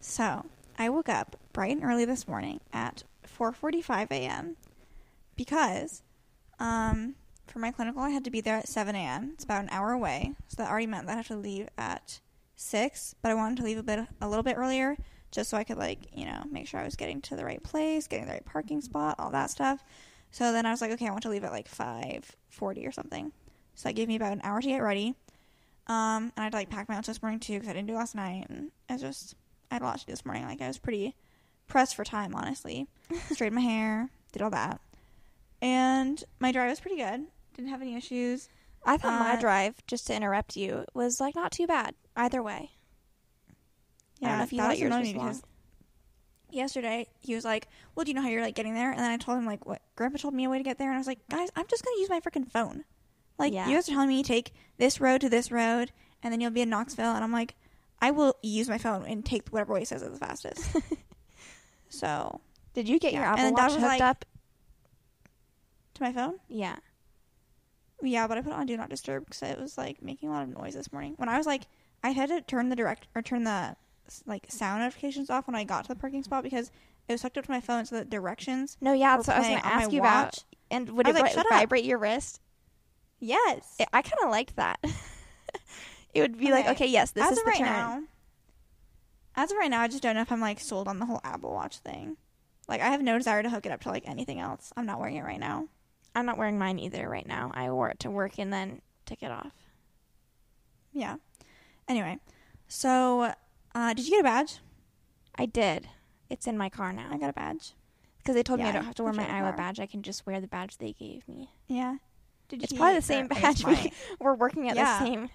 [0.00, 0.44] So,
[0.78, 4.56] I woke up bright and early this morning at 4:45 a.m.
[5.36, 6.02] because
[6.60, 7.16] um
[7.46, 9.30] for my clinical I had to be there at 7 a.m.
[9.34, 12.20] It's about an hour away, so that already meant that I had to leave at
[12.56, 14.96] 6, but I wanted to leave a bit a little bit earlier
[15.30, 17.62] just so I could like, you know, make sure I was getting to the right
[17.62, 19.82] place, getting the right parking spot, all that stuff.
[20.30, 23.32] So then I was like, okay, I want to leave at like 5:40 or something.
[23.74, 25.14] So that gave me about an hour to get ready.
[25.86, 27.88] Um, and I had to like pack my lunch this morning too because I didn't
[27.88, 29.34] do it last night, and I just
[29.70, 30.44] I had a lot to do this morning.
[30.44, 31.14] Like I was pretty
[31.66, 32.86] pressed for time, honestly.
[33.30, 34.80] Straightened my hair, did all that,
[35.64, 37.26] and my drive was pretty good.
[37.54, 38.48] Didn't have any issues.
[38.84, 42.42] I thought my Uh, drive, just to interrupt you, was like not too bad either
[42.42, 42.70] way.
[44.22, 45.26] I don't know if you that thought was yours annoying was me long.
[45.28, 45.42] because
[46.50, 49.10] yesterday he was like, "Well, do you know how you're like getting there?" And then
[49.10, 49.80] I told him like, "What?
[49.96, 51.84] Grandpa told me a way to get there," and I was like, "Guys, I'm just
[51.84, 52.84] gonna use my freaking phone.
[53.38, 53.68] Like Yeah.
[53.68, 55.92] you guys are telling me take this road to this road,
[56.22, 57.54] and then you'll be in Knoxville," and I'm like,
[58.00, 60.76] "I will use my phone and take whatever way he says is the fastest."
[61.88, 62.40] so
[62.74, 64.24] Did you get your Yeah, and Apple Dad Watch was hooked like- up?
[65.94, 66.38] To my phone.
[66.48, 66.76] Yeah.
[68.02, 70.32] Yeah, but I put it on do not disturb because it was like making a
[70.32, 71.14] lot of noise this morning.
[71.16, 71.62] When I was like,
[72.02, 73.76] I had to turn the direct or turn the
[74.26, 76.70] like sound notifications off when I got to the parking spot because
[77.08, 78.76] it was hooked up to my phone, so the directions.
[78.80, 80.44] No, yeah, that's what I was going to ask you about.
[80.70, 82.40] And would it like, vi- "Shut up." vibrate your wrist?
[83.20, 83.76] Yes.
[83.80, 84.78] I, I kind of liked that.
[86.14, 86.72] it would be like, Okay.
[86.72, 87.66] okay, yes, this as is of the right turn.
[87.66, 88.02] now.
[89.36, 91.20] As of right now, I just don't know if I'm like sold on the whole
[91.24, 92.16] Apple Watch thing.
[92.68, 94.72] Like, I have no desire to hook it up to like anything else.
[94.76, 95.68] I'm not wearing it right now.
[96.14, 97.50] I'm not wearing mine either right now.
[97.54, 99.52] I wore it to work and then took it off.
[100.92, 101.16] Yeah.
[101.88, 102.18] Anyway,
[102.68, 103.32] so
[103.74, 104.58] uh, did you get a badge?
[105.36, 105.88] I did.
[106.30, 107.08] It's in my car now.
[107.10, 107.72] I got a badge.
[108.18, 109.56] because they told me I don't have to wear my it in the Iowa car.
[109.58, 109.80] badge.
[109.80, 111.50] I can just wear the badge they gave me.
[111.66, 111.96] Yeah.
[112.48, 113.64] Did you It's probably the same badge.
[113.64, 114.98] We, we're working at Yeah.
[114.98, 115.30] the same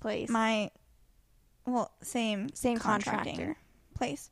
[0.00, 0.28] place.
[0.28, 0.70] my
[1.66, 3.56] well, same same contracting contractor.
[3.94, 4.30] place.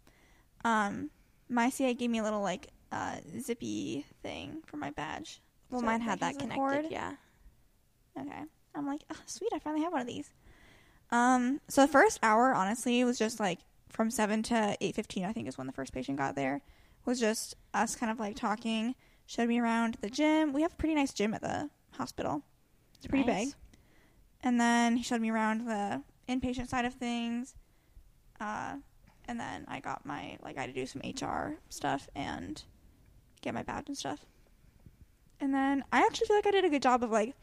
[0.65, 1.11] Um,
[1.49, 5.41] my CA gave me a little like uh, zippy thing for my badge.
[5.75, 6.55] Well, So mine had that connected.
[6.57, 6.87] cord.
[6.91, 7.13] Yeah.
[8.19, 8.43] Okay.
[8.75, 10.31] I'm like, oh, sweet, I finally have one of these.
[11.11, 13.59] Um, so the first hour, honestly, was just like
[13.89, 15.25] from seven to eight fifteen.
[15.25, 16.61] I think is when the first patient got there.
[17.05, 18.95] Was just us kind of like talking.
[19.27, 20.53] Showed me around the gym.
[20.53, 22.43] We have a pretty nice gym at the hospital.
[22.97, 23.47] It's pretty Nice.
[23.47, 23.55] big.
[24.43, 27.55] And then he showed me around the inpatient side of things.
[28.41, 28.77] Uh,
[29.27, 32.63] and then I got my like I had to do some HR stuff and
[33.41, 34.25] get my badge and stuff.
[35.41, 37.35] And then I actually feel like I did a good job of like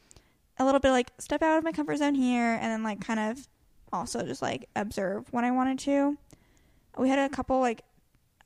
[0.58, 3.20] a little bit like step out of my comfort zone here and then like kind
[3.20, 3.48] of
[3.94, 6.18] also just like observe when I wanted to.
[6.98, 7.84] We had a couple like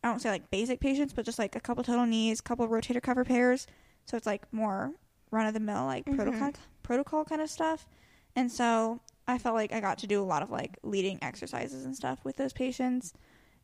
[0.03, 3.01] I don't say like basic patients, but just like a couple total knees, couple rotator
[3.01, 3.65] cuff repairs.
[4.05, 4.91] So it's like more
[5.31, 6.15] run of the mill like Mhm.
[6.15, 6.51] protocol
[6.83, 7.87] protocol kind of stuff.
[8.35, 11.85] And so I felt like I got to do a lot of like leading exercises
[11.85, 13.13] and stuff with those patients.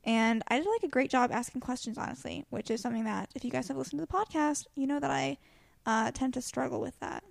[0.04, 3.46] And I did like a great job asking questions, honestly, which is something that if
[3.46, 5.38] you guys have listened to the podcast, you know that I
[5.86, 7.24] uh, tend to struggle with that.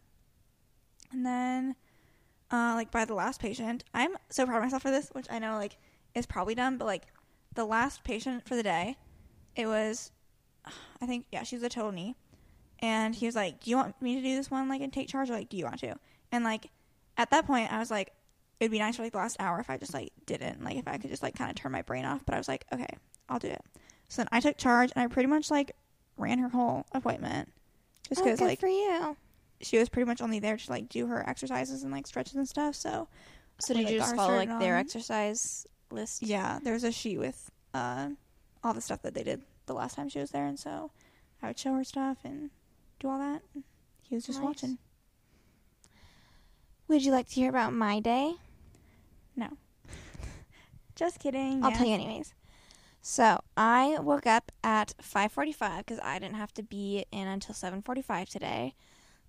[1.12, 1.76] And then,
[2.50, 5.38] uh, like by the last patient, I'm so proud of myself for this, which I
[5.38, 5.76] know like
[6.14, 7.06] is probably dumb, but like
[7.54, 8.96] the last patient for the day,
[9.56, 10.12] it was,
[11.00, 12.16] I think yeah, she was a total knee,
[12.80, 15.08] and he was like, "Do you want me to do this one like and take
[15.08, 15.96] charge, or like do you want to?"
[16.32, 16.70] And like
[17.16, 18.12] at that point, I was like,
[18.60, 20.86] it'd be nice for like the last hour if I just like didn't, like if
[20.86, 22.24] I could just like kind of turn my brain off.
[22.24, 22.88] But I was like, okay,
[23.28, 23.62] I'll do it.
[24.08, 25.72] So then I took charge, and I pretty much like
[26.16, 27.52] ran her whole appointment,
[28.10, 29.16] just Oh, because good like for you.
[29.62, 32.46] she was pretty much only there to like do her exercises and like stretches and
[32.48, 32.74] stuff.
[32.74, 33.08] So
[33.60, 36.22] So did like, you just follow like their on- exercise list?
[36.22, 38.08] yeah, there was a sheet with uh,
[38.62, 40.90] all the stuff that they did the last time she was there, and so
[41.42, 42.50] I would show her stuff and
[42.98, 43.42] do all that.
[44.02, 44.46] He was just Nice.
[44.46, 44.78] watching.
[46.88, 48.34] Would you like to hear about my day?
[49.36, 49.48] No.
[50.96, 51.62] just kidding.
[51.64, 51.76] I'll yeah.
[51.78, 52.34] tell you anyways.
[53.02, 58.28] So I woke up at 5:45 because I didn't have to be in until 7:45
[58.28, 58.74] today.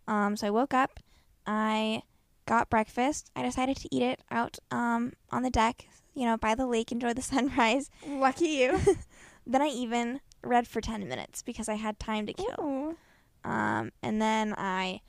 [0.07, 0.99] Um, so I woke up,
[1.45, 2.03] I
[2.45, 3.32] got breakfast.
[3.36, 6.91] I decided to eat it out um, on the deck, you know, by the lake,
[6.91, 7.89] enjoy the sunrise.
[8.07, 8.80] Lucky you.
[9.45, 12.95] Then I even read for 10 minutes because I had time to kill.
[13.43, 15.01] Um, and then I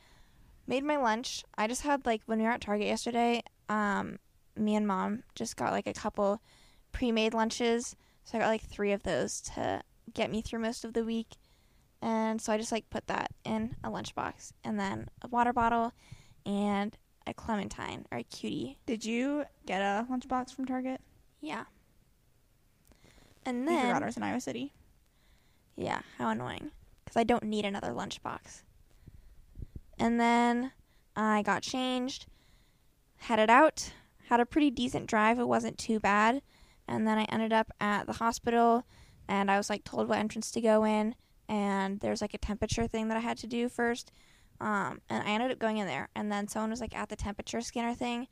[0.67, 1.45] made my lunch.
[1.59, 4.19] I just had like when we were at Target yesterday, um,
[4.57, 6.41] me and mom just got like a couple
[6.93, 7.95] pre-made lunches.
[8.25, 9.83] So I got like three of those to
[10.15, 11.37] get me through most of the week.
[12.01, 15.93] And so I just like put that in a lunchbox and then a water bottle
[16.45, 16.97] and
[17.27, 18.79] a clementine or a cutie.
[18.87, 21.01] Did you get a lunchbox from Target?
[21.41, 21.65] Yeah.
[23.45, 24.73] And then We forgot ours in Iowa City.
[25.77, 26.71] Yeah, how annoying.
[27.05, 28.63] Because I don't need another lunchbox.
[29.99, 30.73] And then
[31.17, 32.27] I got changed,
[33.19, 33.93] headed out,
[34.29, 35.39] had a pretty decent drive.
[35.39, 36.43] It wasn't too bad.
[36.93, 38.85] And then I ended up at the hospital
[39.27, 41.15] and I was like told what entrance to go in.
[41.49, 44.13] And there's like a temperature thing that I had to do first.
[44.61, 46.11] Um, and I ended up going in there.
[46.15, 48.29] And then someone was like at the temperature scanner thing,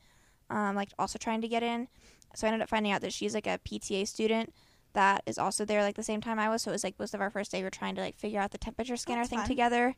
[0.50, 1.88] um, like also trying to get in.
[2.34, 4.52] So I ended up finding out that she's like a PTA student
[4.92, 6.62] that is also there like the same time I was.
[6.62, 8.40] So it was like most of our first day we were trying to like figure
[8.40, 9.48] out the temperature scanner That's thing fun.
[9.48, 9.96] together.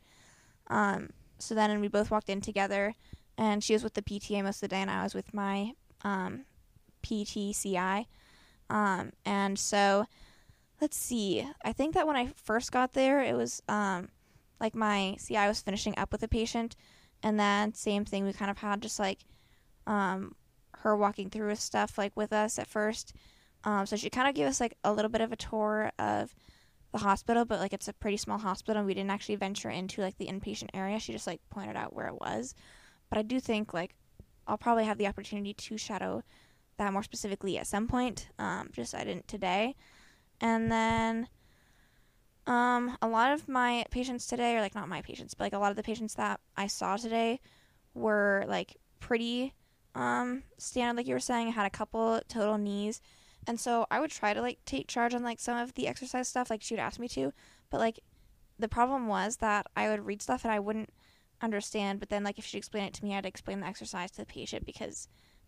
[0.67, 2.95] Um, so then we both walked in together,
[3.37, 5.73] and she was with the PTA most of the day, and I was with my
[6.03, 6.45] um,
[7.03, 8.05] PTCI.
[8.73, 10.05] Um, and so
[10.81, 11.47] let's see.
[11.63, 14.09] I think that when I first got there, it was um,
[14.59, 16.75] like my CI was finishing up with a patient,
[17.21, 18.25] and then same thing.
[18.25, 19.19] We kind of had just like
[19.85, 20.35] um,
[20.79, 23.13] her walking through with stuff like with us at first.
[23.63, 26.35] Um, so she kind of gave us like a little bit of a tour of
[26.91, 30.01] the hospital, but like it's a pretty small hospital, and we didn't actually venture into
[30.01, 30.99] like the inpatient area.
[30.99, 32.55] She just like pointed out where it was.
[33.09, 33.93] But I do think like
[34.47, 36.23] I'll probably have the opportunity to shadow
[36.77, 38.27] that more specifically at some point.
[38.39, 39.75] Um, just I didn't today.
[40.41, 41.27] And then
[42.45, 45.59] um, a lot of my patients today, or like not my patients, but like a
[45.59, 47.39] lot of the patients that I saw today
[47.93, 49.53] were like pretty
[49.95, 51.47] um, standard, like you were saying.
[51.47, 53.01] I had a couple total knees.
[53.45, 56.27] And so I would try to like take charge on like some of the exercise
[56.27, 57.33] stuff, like she would ask me to.
[57.69, 57.99] But like
[58.59, 60.89] the problem was that I would read stuff and I wouldn't
[61.41, 61.99] understand.
[61.99, 64.11] But then, like, if she explained it to me, I had to explain the exercise
[64.11, 65.07] to the patient because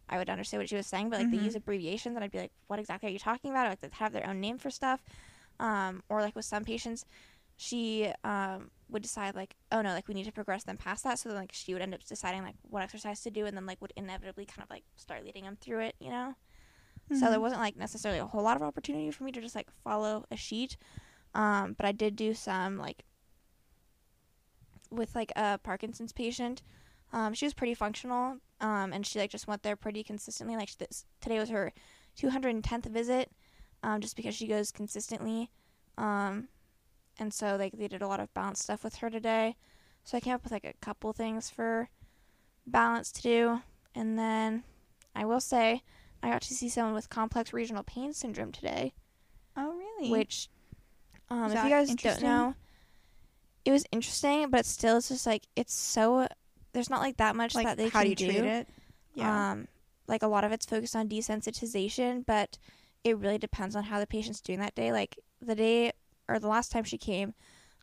[0.09, 1.09] I would understand what she was saying.
[1.09, 3.69] But like, they use abbreviations, and I'd be like, "What exactly are you talking about?"
[3.69, 5.03] Like, they have their own name for stuff.
[5.59, 7.05] Um, or like with some patients,
[7.57, 11.19] she um, would decide like, "Oh no, like we need to progress them past that."
[11.19, 13.65] So then, like, she would end up deciding like what exercise to do, and then
[13.65, 15.95] like would inevitably kind of like start leading them through it.
[15.99, 16.35] You know.
[17.19, 19.69] So there wasn't like necessarily a whole lot of opportunity for me to just like
[19.83, 20.75] follow a sheet.
[21.35, 23.03] Um, but I did do some like
[24.89, 26.63] with like a Parkinson's patient.
[27.13, 30.55] Um, she was pretty functional, um, and she like just went there pretty consistently.
[30.55, 31.73] Like this today was her
[32.17, 33.31] 210th visit,
[33.83, 35.51] um, just because she goes consistently,
[35.97, 36.47] um,
[37.19, 39.55] and so like they did a lot of balance stuff with her today.
[40.03, 41.89] So I came up with like a couple things for
[42.67, 43.61] balance to do,
[43.93, 44.63] and then
[45.15, 45.81] I will say
[46.21, 48.93] I got to see someone with complex regional pain syndrome today
[49.57, 50.11] Oh, really?
[50.11, 50.49] which
[51.29, 52.55] um, if you guys don't know,
[53.63, 56.27] it was interesting, but still, it's just like it's so
[56.75, 58.25] there's not like that much like, that they how can do you do.
[58.27, 58.67] treat it?
[59.15, 59.51] Yeah.
[59.51, 59.67] Um,
[60.07, 62.57] like a lot of it's focused on desensitization, but
[63.03, 64.91] it really depends on how the patient's doing that day.
[64.91, 65.93] Like the day
[66.27, 67.33] or the last time she came,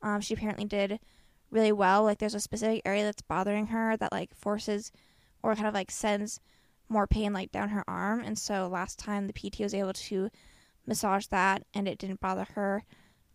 [0.02, 1.00] um, she apparently did
[1.50, 2.04] really well.
[2.04, 4.92] Like there's a specific area that's bothering her that like forces
[5.42, 6.38] or kind of like sends
[6.88, 8.20] more pain like down her arm.
[8.20, 10.28] And so last time the PT was able to
[10.86, 12.84] massage that and it didn't bother her.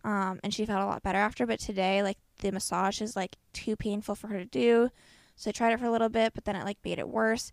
[0.04, 1.46] Um, and she felt a lot better after.
[1.46, 4.90] But today, like the massage is like too painful for her to do.
[5.38, 7.52] So I tried it for a little bit, but then it like made it worse.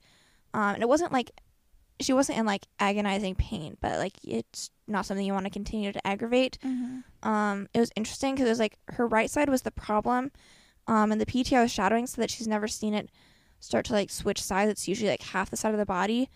[0.53, 1.31] Um, and it wasn't like
[2.01, 5.91] she wasn't in like agonizing pain, but like it's not something you want to continue
[5.91, 6.57] to aggravate.
[6.65, 7.27] mm-hmm.
[7.27, 10.31] Um, it was interesting because it was like her right side was the problem,
[10.87, 13.09] um, and the PT I was shadowing so that she's never seen it
[13.59, 14.71] start to like switch sides.
[14.71, 16.29] It's usually like half the side of the body,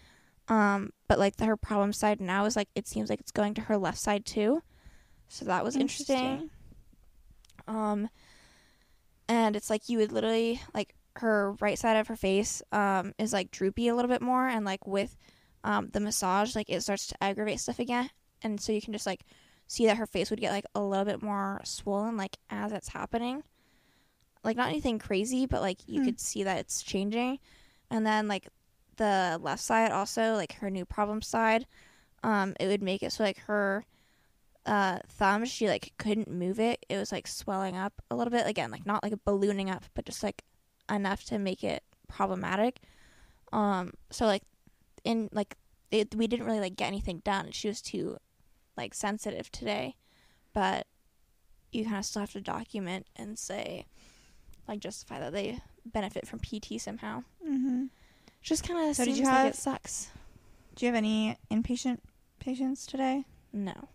[0.47, 3.55] um, but like the, her problem side now is like it seems like it's going
[3.55, 4.61] to her left side too.
[5.27, 6.49] So that was interesting.
[7.67, 8.09] Um,
[9.27, 13.33] and it's like you would literally like her right side of her face um is
[13.33, 15.17] like droopy a little bit more, and like with
[15.63, 18.09] um the massage, like it starts to aggravate stuff again,
[18.41, 19.23] and so you can just like
[19.67, 22.89] see that her face would get like a little bit more swollen like as it's
[22.89, 23.43] happening.
[24.43, 26.05] Like not anything crazy, but like you Hmm.
[26.05, 27.39] could see that it's changing.
[27.91, 28.47] And then like
[28.97, 31.65] the left side also, like her new problem side,
[32.23, 33.85] um, it would make it so like her
[34.65, 36.85] uh thumb, she like couldn't move it.
[36.89, 38.47] It was like swelling up a little bit.
[38.47, 40.43] Again, like not like ballooning up, but just like
[40.89, 42.79] enough to make it problematic.
[43.51, 44.43] Um so like
[45.03, 45.55] in like
[45.91, 47.51] it, we didn't really like get anything done.
[47.51, 48.17] She was too
[48.77, 49.95] like sensitive today,
[50.53, 50.85] but
[51.71, 53.85] you kind of still have to document and say,
[54.67, 57.23] like, justify that they benefit from PT somehow.
[57.47, 57.85] Mm-hmm.
[58.41, 60.09] Just kind of So did seems you like have- it sucks.
[60.75, 61.99] Do you have any inpatient
[62.39, 63.25] patients today?
[63.51, 63.89] No,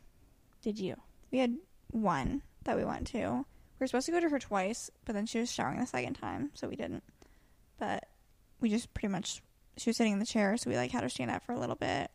[0.63, 0.97] did you?
[1.31, 1.57] We had
[1.91, 3.47] one that we went to.
[3.85, 6.15] We were supposed to go to her twice, but then she was showering the second
[6.15, 7.05] time, so we didn't.
[7.79, 8.07] But
[8.59, 9.43] we just pretty much
[9.77, 11.61] she was sitting in the chair, so we like had her stand up for a
[11.61, 12.11] little bit.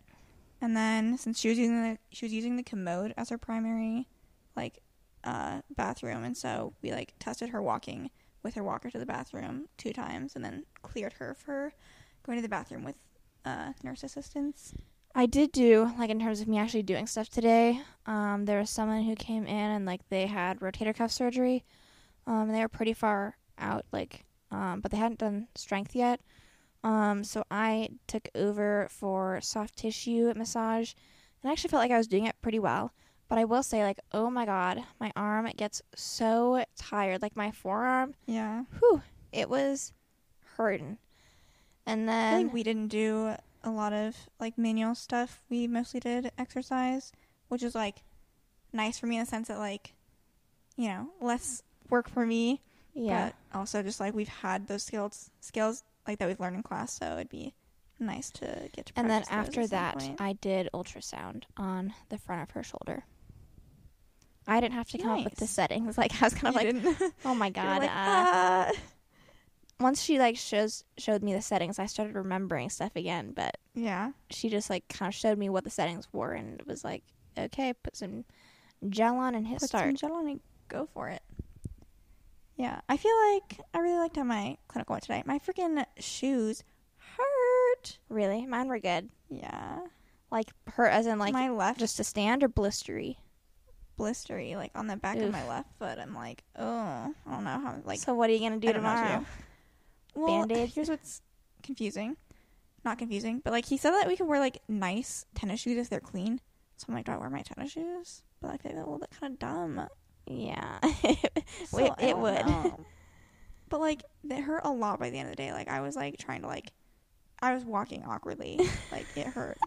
[0.62, 4.08] And then since she was using the she was using the commode as her primary
[4.56, 4.80] like
[5.24, 8.10] uh bathroom and so we like tested her walking
[8.42, 11.72] with her walker to the bathroom two times and then cleared her for
[12.24, 12.96] going to the bathroom with
[13.46, 14.74] uh nurse assistants.
[15.16, 17.82] I did do like in terms of me actually doing stuff today.
[18.06, 21.64] Um, there was someone who came in and like they had rotator cuff surgery.
[22.28, 26.22] Um, and they were pretty far out, like, um, but they hadn't done strength yet.
[26.84, 30.94] Um, so I took over for soft tissue massage,
[31.42, 32.94] and I actually felt like I was doing it pretty well.
[33.30, 37.22] But I will say, like, oh my god, my arm gets so tired.
[37.24, 38.64] Like my forearm, Yeah.
[38.80, 39.02] whew,
[39.32, 39.92] it was
[40.58, 41.00] hurting.
[41.88, 43.34] And I then think we didn't do
[43.64, 45.42] a lot of like manual stuff.
[45.50, 47.12] We mostly did exercise,
[47.48, 48.04] which is like
[48.74, 49.94] nice for me in the sense that like,
[50.78, 52.62] you know, less work for me.
[52.94, 56.64] yeah, But also just like we've had those skills skills like that we've learned in
[56.64, 57.54] class, so it'd be
[58.00, 58.94] nice to get to.
[58.96, 60.22] And then after that, point.
[60.22, 63.04] I did ultrasound on the front of her shoulder.
[64.48, 65.98] I didn't have to come up with the settings.
[65.98, 67.82] Like I was kind of You like, oh my god.
[67.82, 68.72] like, uh, "Ah."
[69.80, 73.32] Once she like shows showed me the settings, I started remembering stuff again.
[73.36, 74.12] But yeah.
[74.30, 77.04] she just like kind of showed me what the settings were, and it was like,
[77.38, 78.26] okay, put some
[78.90, 79.86] gel on and hit Put start.
[79.86, 81.22] some gel on and go for it.
[82.58, 85.24] Yeah, I feel like I really liked how my clinical went today.
[85.26, 86.64] My freaking shoes
[86.98, 88.00] hurt.
[88.10, 89.10] Really, mine were good.
[89.30, 89.80] Yeah,
[90.30, 93.16] Like hurt as in like my left just to stand or blistery.
[93.98, 96.00] blistery, like on the back of my left foot.
[96.00, 97.76] I'm like, oh, I don't know how.
[97.86, 99.26] Like, so what are you gonna do I don't know what to tomorrow?
[100.16, 100.70] Well, Band-Aid?
[100.70, 101.22] here's what's
[101.64, 102.18] confusing.
[102.86, 105.90] Not confusing, but like he said that we could wear like nice tennis shoes if
[105.90, 106.40] they're clean.
[106.78, 108.24] So I'm like, do I wear my tennis shoes?
[108.42, 109.88] But I feel like a little bit kind of dumb.
[110.28, 110.80] Yeah,
[111.66, 112.46] So it, it would.
[112.46, 112.86] know.
[113.70, 115.52] But like it hurt a lot by the end of the day.
[115.52, 116.72] Like I was like trying to like
[117.42, 118.60] I was walking awkwardly.
[118.92, 119.58] like it hurt.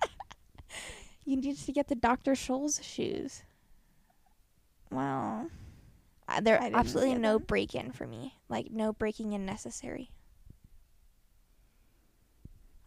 [1.24, 2.32] You need to get the Dr.
[2.32, 3.42] Scholl's shoes.
[4.90, 5.48] Well,
[6.28, 8.34] Uh, They're absolutely no break in for me.
[8.48, 10.10] Like no breaking in necessary.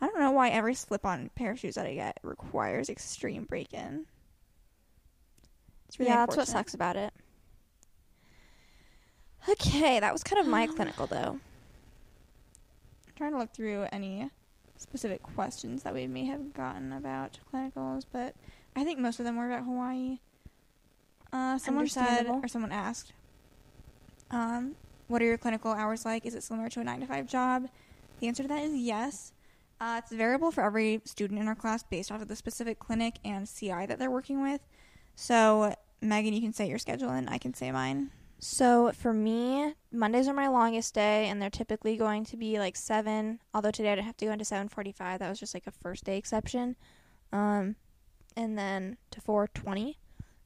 [0.06, 4.06] I don't know why every slip-on pair of shoes that I get requires extreme break-in.
[5.88, 7.12] It's really yeah, that's what sucks about it.
[9.50, 11.40] Okay, that was kind of my clinical though.
[13.08, 14.30] I'm trying to look through any
[14.78, 18.36] specific questions that we may have gotten about clinicals, but
[18.76, 20.20] I think most of them were about Hawaii.
[21.34, 23.12] Uh, someone said, or someone asked,
[24.30, 24.76] um,
[25.08, 26.28] "What are your clinical hours like?
[26.28, 27.70] Is it similar to a nine to five job?"
[28.20, 29.32] The answer to that is yes.
[29.86, 33.20] Uh, it's variable for every student in our class based off of the specific clinic
[33.24, 34.60] and CI that they're working with.
[35.16, 38.10] So, Megan, you can say your schedule, and I can say mine.
[38.40, 42.76] So for me, Mondays are my longest day, and they're typically going to be like
[42.76, 43.40] seven.
[43.54, 45.20] Although today I didn't have to go into seven forty-five.
[45.20, 46.76] That was just like a first day exception.
[47.32, 47.76] Um,
[48.36, 50.00] and then to four twenty,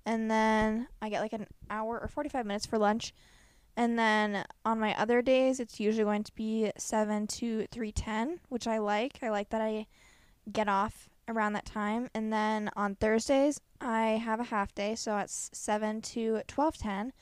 [0.05, 3.13] and then I get like an hour or forty-five minutes for lunch.
[3.79, 8.41] And then on my other days, it's usually going to be seven to three ten,
[8.49, 9.19] which I like.
[9.21, 9.87] I like that I
[10.51, 12.09] get off around that time.
[12.13, 17.13] And then on Thursdays, I have a half day, so it's seven to twelve ten.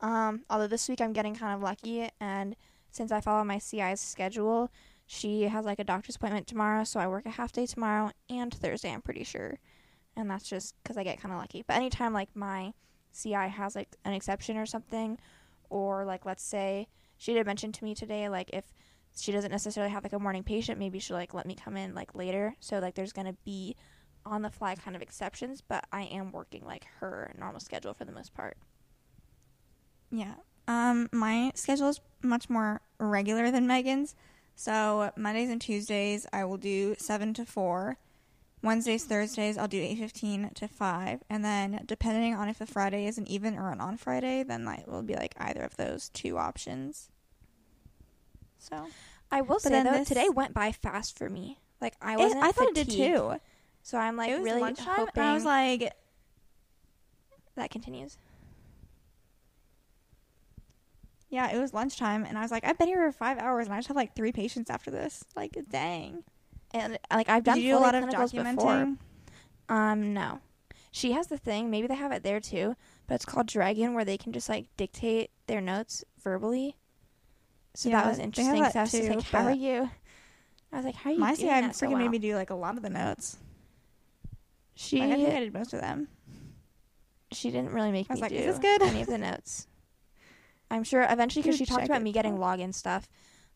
[0.00, 2.56] Um, although this week I'm getting kind of lucky, and
[2.90, 4.72] since I follow my CI's schedule,
[5.06, 8.52] she has like a doctor's appointment tomorrow, so I work a half day tomorrow and
[8.52, 9.60] Thursday, I'm pretty sure.
[10.16, 11.62] And that's just because I get kind of lucky.
[11.64, 12.72] But anytime like my
[13.16, 15.16] CI has like an exception or something,
[15.72, 18.64] or like let's say she did mention to me today, like if
[19.16, 21.94] she doesn't necessarily have like a morning patient, maybe she'll like let me come in
[21.94, 22.54] like later.
[22.60, 23.74] So like there's gonna be
[24.24, 28.04] on the fly kind of exceptions, but I am working like her normal schedule for
[28.04, 28.56] the most part.
[30.10, 30.34] Yeah.
[30.68, 34.14] Um, my schedule is much more regular than Megan's.
[34.54, 37.96] So Mondays and Tuesdays I will do seven to four.
[38.62, 43.06] Wednesdays, Thursdays I'll do eight fifteen to five, and then depending on if the Friday
[43.06, 46.08] is an even or an on Friday, then it will be like either of those
[46.10, 47.08] two options.
[48.58, 48.86] So
[49.30, 51.58] I will say though, this- today went by fast for me.
[51.80, 52.44] Like I wasn't.
[52.44, 53.34] I thought it did too.
[53.82, 55.92] So I'm like it was really lunchtime, hoping I was like,
[57.56, 58.16] that continues.
[61.28, 63.74] yeah, it was lunchtime, and I was like, I've been here for five hours, and
[63.74, 65.24] I just have like three patients after this.
[65.34, 66.22] Like, dang.
[66.74, 68.54] And like I've Did done you do a lot of documenting?
[68.54, 68.96] before.
[69.68, 70.40] Um, no.
[70.90, 71.70] She has the thing.
[71.70, 74.66] Maybe they have it there too, but it's called Dragon, where they can just like
[74.76, 76.76] dictate their notes verbally.
[77.74, 78.62] So Yeah, that was interesting.
[78.62, 79.90] that I was too, like, "How are you?"
[80.70, 82.18] I was like, "How are you?" My doing CI that so freaking made well?" me
[82.18, 83.38] do like a lot of the notes.
[84.74, 86.08] She Like, I think I did most of them.
[87.30, 89.18] she didn't really make I was me like, do "Is this good?" any of the
[89.18, 89.66] notes.
[90.70, 93.08] I'm sure eventually because she talked about it, me getting login stuff,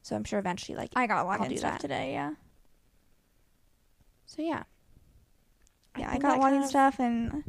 [0.03, 1.81] so I'm sure eventually like I got login stuff that.
[1.81, 2.13] today.
[2.13, 2.33] Yeah,
[4.27, 4.65] so yeah.
[5.99, 6.09] yeah.
[6.09, 7.45] I, think got of- stuff, and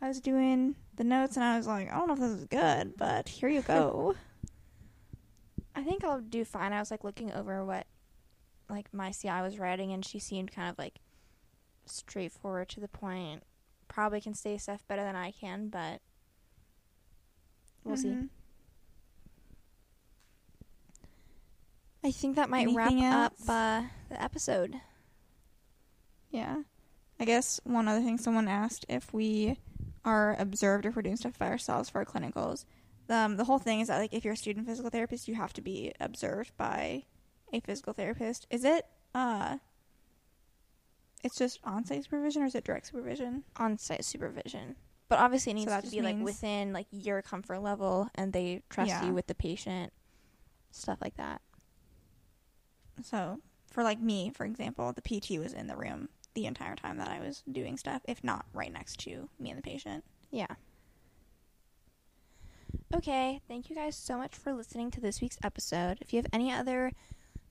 [0.00, 2.44] I was doing the notes, and I was like, I don't know if this is
[2.44, 4.14] good, but here you go.
[5.74, 6.72] I think I'll do fine.
[6.72, 7.86] I was like looking over what
[8.68, 11.00] like my CI was writing and she seemed kind of like
[11.86, 13.42] straightforward to the point.
[13.88, 16.00] Probably can say stuff better than I can, but
[17.84, 18.08] we'll see.
[18.08, 18.28] Mhm.
[22.04, 24.80] I think that might wrap Anything up uh, the episode.
[26.32, 26.62] Yeah.
[27.20, 29.60] I guess one other thing someone asked if we
[30.04, 32.64] are observed if we're doing stuff by ourselves for our clinicals.
[33.08, 35.52] Um, the whole thing is that like if you're a student physical therapist, you have
[35.52, 37.04] to be observed by
[37.52, 38.46] a physical therapist.
[38.50, 39.58] Is it uh
[41.22, 43.44] it's just on-site supervision or is it direct supervision?
[43.56, 44.74] on site supervision.
[45.08, 48.62] But obviously it needs that to be like within like your comfort level and they
[48.70, 49.04] trust Yeah.
[49.06, 49.92] you with the patient.
[50.72, 51.42] Stuff like that.
[53.02, 56.98] So for like me, for example, the PT was in the room the entire time
[56.98, 60.04] that I was doing stuff, if not right next to me and the patient.
[60.30, 60.46] Yeah.
[62.94, 65.98] Okay, thank you guys so much for listening to this week's episode.
[66.00, 66.92] If you have any other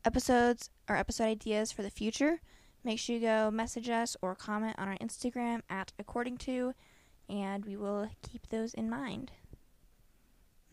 [0.06, 2.42] episodes or episode ideas for the future,
[2.84, 6.74] make sure you go message us or comment on our Instagram at According Two,
[7.30, 9.32] and we will keep those in mind.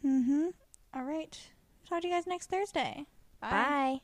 [0.04, 0.48] Mm-hmm.
[0.94, 1.38] All right.
[1.88, 3.06] Talk to you guys next Thursday.
[3.40, 4.00] Bye.